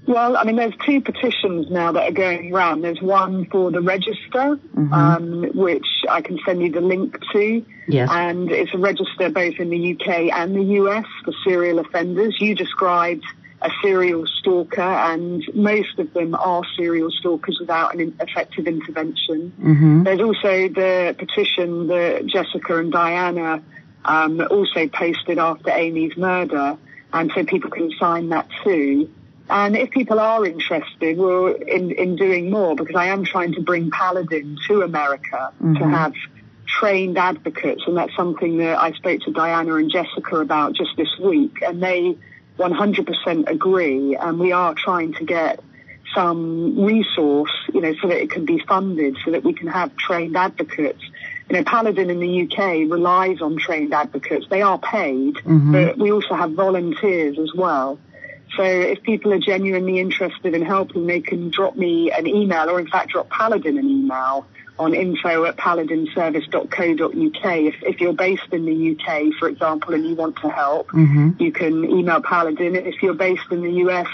Well, 0.05 0.35
I 0.35 0.43
mean, 0.43 0.57
there's 0.57 0.73
two 0.85 0.99
petitions 0.99 1.69
now 1.69 1.91
that 1.93 2.09
are 2.09 2.13
going 2.13 2.53
around. 2.53 2.81
There's 2.81 3.01
one 3.01 3.45
for 3.45 3.71
the 3.71 3.81
register, 3.81 4.57
mm-hmm. 4.57 4.93
um, 4.93 5.43
which 5.53 5.87
I 6.09 6.21
can 6.21 6.39
send 6.45 6.61
you 6.61 6.71
the 6.71 6.81
link 6.81 7.17
to. 7.31 7.65
Yes. 7.87 8.09
And 8.11 8.51
it's 8.51 8.73
a 8.73 8.77
register 8.77 9.29
both 9.29 9.59
in 9.59 9.69
the 9.69 9.93
UK 9.93 10.33
and 10.33 10.55
the 10.55 10.63
US 10.81 11.05
for 11.23 11.33
serial 11.45 11.79
offenders. 11.79 12.35
You 12.41 12.53
described 12.53 13.23
a 13.61 13.71
serial 13.81 14.27
stalker, 14.27 14.81
and 14.81 15.41
most 15.53 15.97
of 15.97 16.13
them 16.13 16.35
are 16.35 16.63
serial 16.75 17.09
stalkers 17.09 17.57
without 17.61 17.95
an 17.95 18.13
effective 18.19 18.67
intervention. 18.67 19.53
Mm-hmm. 19.57 20.03
There's 20.03 20.19
also 20.19 20.67
the 20.67 21.15
petition 21.17 21.87
that 21.87 22.25
Jessica 22.25 22.77
and 22.77 22.91
Diana 22.91 23.63
um, 24.03 24.41
also 24.51 24.87
posted 24.89 25.37
after 25.37 25.71
Amy's 25.71 26.17
murder, 26.17 26.77
and 27.13 27.31
so 27.33 27.45
people 27.45 27.71
can 27.71 27.89
sign 27.97 28.29
that 28.29 28.49
too. 28.65 29.09
And 29.49 29.75
if 29.75 29.91
people 29.91 30.19
are 30.19 30.45
interested 30.45 31.17
well, 31.17 31.47
in, 31.47 31.91
in 31.91 32.15
doing 32.15 32.49
more, 32.49 32.75
because 32.75 32.95
I 32.95 33.07
am 33.07 33.25
trying 33.25 33.53
to 33.53 33.61
bring 33.61 33.91
Paladin 33.91 34.57
to 34.67 34.81
America 34.81 35.51
mm-hmm. 35.61 35.75
to 35.75 35.89
have 35.89 36.13
trained 36.65 37.17
advocates, 37.17 37.83
and 37.85 37.97
that's 37.97 38.15
something 38.15 38.57
that 38.57 38.79
I 38.79 38.93
spoke 38.93 39.21
to 39.21 39.31
Diana 39.31 39.75
and 39.75 39.91
Jessica 39.91 40.37
about 40.37 40.73
just 40.73 40.91
this 40.97 41.09
week, 41.19 41.61
and 41.61 41.83
they 41.83 42.17
100% 42.57 43.49
agree, 43.49 44.15
and 44.15 44.39
we 44.39 44.51
are 44.51 44.73
trying 44.73 45.13
to 45.15 45.25
get 45.25 45.59
some 46.15 46.83
resource, 46.83 47.51
you 47.73 47.81
know, 47.81 47.93
so 48.01 48.07
that 48.07 48.21
it 48.21 48.29
can 48.29 48.45
be 48.45 48.59
funded, 48.67 49.17
so 49.25 49.31
that 49.31 49.43
we 49.43 49.53
can 49.53 49.67
have 49.67 49.95
trained 49.97 50.37
advocates. 50.37 51.01
You 51.49 51.57
know, 51.57 51.63
Paladin 51.63 52.09
in 52.09 52.19
the 52.19 52.43
UK 52.43 52.89
relies 52.91 53.41
on 53.41 53.57
trained 53.57 53.93
advocates. 53.93 54.45
They 54.49 54.61
are 54.61 54.79
paid, 54.79 55.35
mm-hmm. 55.35 55.71
but 55.71 55.97
we 55.97 56.11
also 56.11 56.35
have 56.35 56.53
volunteers 56.53 57.37
as 57.39 57.53
well. 57.53 57.99
So 58.55 58.63
if 58.63 59.01
people 59.03 59.33
are 59.33 59.39
genuinely 59.39 59.99
interested 59.99 60.53
in 60.53 60.61
helping, 60.61 61.07
they 61.07 61.21
can 61.21 61.49
drop 61.49 61.75
me 61.75 62.11
an 62.11 62.27
email 62.27 62.69
or 62.69 62.79
in 62.79 62.87
fact 62.87 63.09
drop 63.11 63.29
Paladin 63.29 63.77
an 63.77 63.89
email 63.89 64.45
on 64.77 64.93
info 64.93 65.45
at 65.45 65.55
paladinservice.co.uk. 65.57 67.11
If, 67.11 67.75
if 67.83 68.01
you're 68.01 68.13
based 68.13 68.51
in 68.51 68.65
the 68.65 68.91
UK, 68.91 69.33
for 69.39 69.47
example, 69.47 69.93
and 69.93 70.05
you 70.05 70.15
want 70.15 70.37
to 70.37 70.49
help, 70.49 70.89
mm-hmm. 70.89 71.41
you 71.41 71.51
can 71.51 71.83
email 71.85 72.21
Paladin. 72.21 72.75
If 72.75 73.03
you're 73.03 73.13
based 73.13 73.51
in 73.51 73.61
the 73.61 73.71
US, 73.87 74.07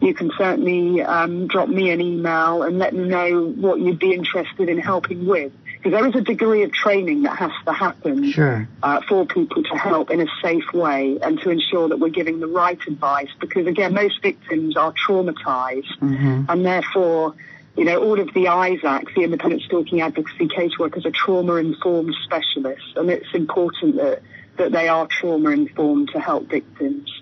you 0.00 0.14
can 0.14 0.30
certainly 0.36 1.02
um, 1.02 1.46
drop 1.48 1.68
me 1.68 1.90
an 1.90 2.00
email 2.00 2.62
and 2.62 2.78
let 2.78 2.94
me 2.94 3.08
know 3.08 3.48
what 3.48 3.80
you'd 3.80 3.98
be 3.98 4.12
interested 4.12 4.68
in 4.68 4.78
helping 4.78 5.26
with. 5.26 5.52
Because 5.84 6.00
there 6.00 6.08
is 6.08 6.14
a 6.14 6.22
degree 6.22 6.62
of 6.62 6.72
training 6.72 7.24
that 7.24 7.36
has 7.36 7.52
to 7.66 7.72
happen 7.74 8.32
sure. 8.32 8.66
uh, 8.82 9.02
for 9.06 9.26
people 9.26 9.62
to 9.62 9.76
help 9.76 10.10
in 10.10 10.18
a 10.18 10.26
safe 10.42 10.72
way 10.72 11.18
and 11.20 11.38
to 11.40 11.50
ensure 11.50 11.90
that 11.90 11.98
we're 11.98 12.08
giving 12.08 12.40
the 12.40 12.46
right 12.46 12.78
advice. 12.88 13.28
Because 13.38 13.66
again, 13.66 13.92
most 13.92 14.22
victims 14.22 14.78
are 14.78 14.94
traumatized 14.94 15.94
mm-hmm. 16.00 16.44
and 16.48 16.64
therefore 16.64 17.34
you 17.76 17.84
know, 17.84 18.02
all 18.02 18.18
of 18.18 18.28
the 18.28 18.44
ISACs, 18.44 19.14
the 19.14 19.24
Independent 19.24 19.62
Stalking 19.62 20.00
Advocacy 20.00 20.46
Caseworkers, 20.46 21.04
are 21.04 21.10
trauma-informed 21.10 22.14
specialists, 22.24 22.92
and 22.96 23.10
it's 23.10 23.34
important 23.34 23.96
that, 23.96 24.22
that 24.56 24.72
they 24.72 24.88
are 24.88 25.06
trauma-informed 25.08 26.08
to 26.14 26.20
help 26.20 26.48
victims. 26.48 27.12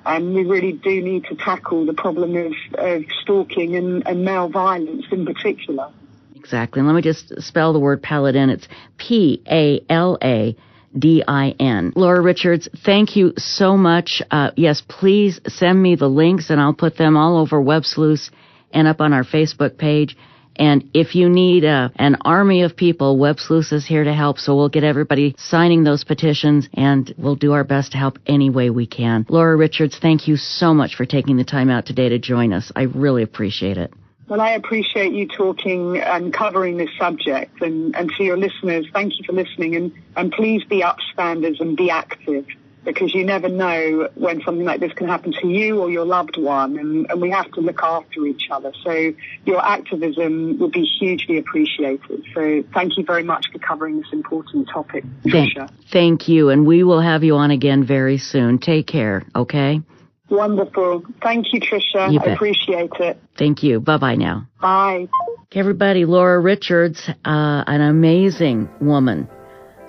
and 0.05 0.33
we 0.33 0.43
really 0.43 0.73
do 0.73 1.01
need 1.01 1.25
to 1.25 1.35
tackle 1.35 1.85
the 1.85 1.93
problem 1.93 2.35
of, 2.35 2.53
of 2.77 3.03
stalking 3.21 3.75
and, 3.75 4.05
and 4.07 4.23
male 4.23 4.49
violence 4.49 5.05
in 5.11 5.25
particular. 5.25 5.91
Exactly. 6.35 6.81
Let 6.81 6.93
me 6.93 7.01
just 7.01 7.41
spell 7.41 7.73
the 7.73 7.79
word 7.79 8.03
paladin. 8.03 8.49
It's 8.49 8.67
P 8.97 9.41
A 9.47 9.83
L 9.89 10.17
A 10.21 10.55
D 10.97 11.23
I 11.27 11.55
N. 11.59 11.91
Laura 11.95 12.21
Richards, 12.21 12.69
thank 12.85 13.15
you 13.15 13.33
so 13.37 13.75
much. 13.75 14.21
Uh, 14.29 14.51
yes, 14.55 14.81
please 14.87 15.41
send 15.47 15.81
me 15.81 15.95
the 15.95 16.07
links 16.07 16.49
and 16.49 16.61
I'll 16.61 16.73
put 16.73 16.97
them 16.97 17.17
all 17.17 17.37
over 17.37 17.59
Web 17.59 17.83
Sleuth 17.83 18.29
and 18.71 18.87
up 18.87 19.01
on 19.01 19.11
our 19.11 19.23
Facebook 19.23 19.77
page. 19.77 20.15
And 20.55 20.89
if 20.93 21.15
you 21.15 21.29
need 21.29 21.65
uh, 21.65 21.89
an 21.95 22.17
army 22.25 22.63
of 22.63 22.75
people, 22.75 23.17
Web 23.17 23.39
Sleuth 23.39 23.71
is 23.71 23.85
here 23.85 24.03
to 24.03 24.13
help. 24.13 24.39
So 24.39 24.55
we'll 24.55 24.69
get 24.69 24.83
everybody 24.83 25.35
signing 25.37 25.83
those 25.83 26.03
petitions 26.03 26.69
and 26.73 27.13
we'll 27.17 27.35
do 27.35 27.53
our 27.53 27.63
best 27.63 27.91
to 27.91 27.97
help 27.97 28.19
any 28.25 28.49
way 28.49 28.69
we 28.69 28.87
can. 28.87 29.25
Laura 29.29 29.55
Richards, 29.55 29.97
thank 29.99 30.27
you 30.27 30.37
so 30.37 30.73
much 30.73 30.95
for 30.95 31.05
taking 31.05 31.37
the 31.37 31.43
time 31.43 31.69
out 31.69 31.85
today 31.85 32.09
to 32.09 32.19
join 32.19 32.53
us. 32.53 32.71
I 32.75 32.83
really 32.83 33.23
appreciate 33.23 33.77
it. 33.77 33.93
Well, 34.27 34.41
I 34.41 34.51
appreciate 34.51 35.13
you 35.13 35.27
talking 35.27 35.97
and 35.99 36.33
covering 36.33 36.77
this 36.77 36.89
subject. 36.97 37.61
And, 37.61 37.95
and 37.95 38.11
to 38.17 38.23
your 38.23 38.37
listeners, 38.37 38.87
thank 38.91 39.13
you 39.19 39.25
for 39.25 39.33
listening. 39.33 39.75
And, 39.75 39.91
and 40.15 40.31
please 40.31 40.63
be 40.63 40.81
upstanders 40.81 41.59
and 41.59 41.77
be 41.77 41.91
active 41.91 42.47
because 42.85 43.13
you 43.13 43.25
never 43.25 43.49
know 43.49 44.09
when 44.15 44.41
something 44.43 44.65
like 44.65 44.79
this 44.79 44.93
can 44.93 45.07
happen 45.07 45.33
to 45.41 45.47
you 45.47 45.81
or 45.81 45.89
your 45.89 46.05
loved 46.05 46.37
one, 46.37 46.77
and, 46.77 47.09
and 47.09 47.21
we 47.21 47.29
have 47.31 47.51
to 47.53 47.61
look 47.61 47.81
after 47.83 48.25
each 48.25 48.43
other. 48.51 48.71
So 48.83 49.13
your 49.45 49.65
activism 49.65 50.59
would 50.59 50.71
be 50.71 50.83
hugely 50.83 51.37
appreciated. 51.37 52.23
So 52.33 52.63
thank 52.73 52.97
you 52.97 53.03
very 53.03 53.23
much 53.23 53.47
for 53.51 53.59
covering 53.59 53.97
this 53.97 54.13
important 54.13 54.69
topic, 54.71 55.03
Tricia. 55.25 55.69
Thank 55.91 56.27
you, 56.27 56.49
and 56.49 56.65
we 56.65 56.83
will 56.83 57.01
have 57.01 57.23
you 57.23 57.35
on 57.35 57.51
again 57.51 57.83
very 57.83 58.17
soon. 58.17 58.59
Take 58.59 58.87
care, 58.87 59.23
okay? 59.35 59.81
Wonderful. 60.29 61.03
Thank 61.21 61.53
you, 61.53 61.59
Tricia. 61.59 62.11
You 62.11 62.19
I 62.19 62.33
appreciate 62.33 62.91
it. 62.99 63.19
Thank 63.37 63.61
you. 63.61 63.79
Bye 63.79 63.97
bye 63.97 64.15
now. 64.15 64.47
Bye. 64.59 65.07
Okay, 65.43 65.59
everybody, 65.59 66.05
Laura 66.05 66.39
Richards, 66.39 67.07
uh, 67.07 67.63
an 67.67 67.81
amazing 67.81 68.69
woman 68.81 69.29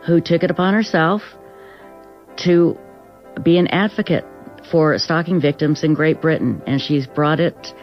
who 0.06 0.20
took 0.20 0.42
it 0.42 0.50
upon 0.50 0.74
herself 0.74 1.22
to 2.44 2.78
be 3.42 3.58
an 3.58 3.68
advocate 3.68 4.24
for 4.70 4.98
stalking 4.98 5.40
victims 5.40 5.84
in 5.84 5.94
Great 5.94 6.20
Britain, 6.20 6.62
and 6.66 6.80
she's 6.80 7.06
brought 7.06 7.40
it, 7.40 7.74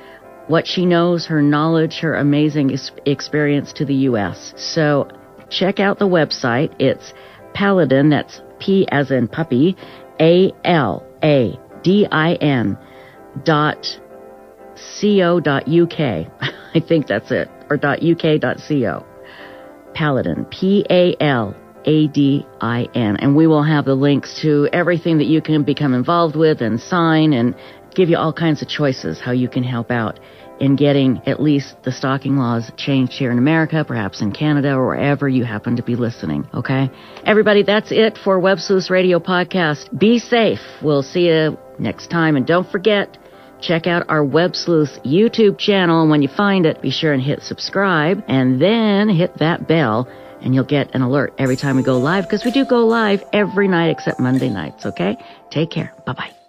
what 0.47 0.67
she 0.67 0.85
knows, 0.85 1.25
her 1.25 1.41
knowledge, 1.41 1.99
her 1.99 2.15
amazing 2.15 2.77
experience 3.05 3.73
to 3.73 3.85
the 3.85 3.95
U.S. 4.09 4.53
So 4.57 5.07
check 5.49 5.79
out 5.79 5.99
the 5.99 6.07
website. 6.07 6.73
It's 6.79 7.13
Paladin, 7.53 8.09
that's 8.09 8.41
P 8.59 8.87
as 8.91 9.11
in 9.11 9.27
puppy, 9.27 9.77
A 10.19 10.51
L 10.63 11.05
A 11.23 11.57
D 11.83 12.07
I 12.11 12.33
N 12.35 12.77
dot 13.43 13.99
co 15.01 15.39
dot 15.39 15.67
uk. 15.67 15.99
I 16.75 16.79
think 16.79 17.07
that's 17.07 17.31
it, 17.31 17.49
or 17.69 17.77
dot 17.77 17.99
uk 18.03 18.41
dot 18.41 18.57
co. 18.67 19.05
Paladin, 19.93 20.45
P 20.45 20.85
A 20.89 21.15
L 21.21 21.55
a-D-I-N. 21.85 23.17
And 23.17 23.35
we 23.35 23.47
will 23.47 23.63
have 23.63 23.85
the 23.85 23.95
links 23.95 24.41
to 24.41 24.67
everything 24.71 25.17
that 25.17 25.27
you 25.27 25.41
can 25.41 25.63
become 25.63 25.93
involved 25.93 26.35
with 26.35 26.61
and 26.61 26.79
sign 26.79 27.33
and 27.33 27.55
give 27.95 28.09
you 28.09 28.17
all 28.17 28.33
kinds 28.33 28.61
of 28.61 28.67
choices 28.67 29.19
how 29.19 29.31
you 29.31 29.47
can 29.47 29.63
help 29.63 29.91
out 29.91 30.19
in 30.59 30.75
getting 30.75 31.21
at 31.25 31.41
least 31.41 31.75
the 31.83 31.91
stalking 31.91 32.37
laws 32.37 32.71
changed 32.77 33.13
here 33.13 33.31
in 33.31 33.37
America, 33.37 33.83
perhaps 33.85 34.21
in 34.21 34.31
Canada, 34.31 34.73
or 34.73 34.87
wherever 34.87 35.27
you 35.27 35.43
happen 35.43 35.75
to 35.75 35.83
be 35.83 35.95
listening. 35.95 36.47
Okay? 36.53 36.89
Everybody, 37.25 37.63
that's 37.63 37.91
it 37.91 38.17
for 38.23 38.39
Web 38.39 38.59
Sleuths 38.59 38.89
Radio 38.89 39.19
Podcast. 39.19 39.97
Be 39.97 40.19
safe. 40.19 40.59
We'll 40.81 41.03
see 41.03 41.27
you 41.27 41.57
next 41.79 42.09
time. 42.09 42.35
And 42.35 42.45
don't 42.45 42.69
forget, 42.69 43.17
check 43.61 43.87
out 43.87 44.05
our 44.09 44.23
Web 44.23 44.55
Sleuths 44.55 44.99
YouTube 45.03 45.57
channel. 45.57 46.01
And 46.01 46.11
when 46.11 46.21
you 46.21 46.29
find 46.29 46.65
it, 46.65 46.81
be 46.81 46.91
sure 46.91 47.13
and 47.13 47.21
hit 47.21 47.41
subscribe 47.41 48.23
and 48.27 48.61
then 48.61 49.09
hit 49.09 49.37
that 49.39 49.67
bell 49.67 50.07
and 50.43 50.53
you'll 50.53 50.63
get 50.63 50.93
an 50.93 51.01
alert 51.01 51.33
every 51.39 51.55
time 51.55 51.77
we 51.77 51.83
go 51.83 51.97
live 51.97 52.25
because 52.25 52.45
we 52.45 52.51
do 52.51 52.65
go 52.65 52.85
live 52.85 53.23
every 53.33 53.67
night 53.67 53.89
except 53.89 54.19
Monday 54.19 54.49
nights. 54.49 54.85
Okay? 54.85 55.17
Take 55.49 55.71
care. 55.71 55.93
Bye 56.05 56.13
bye. 56.13 56.42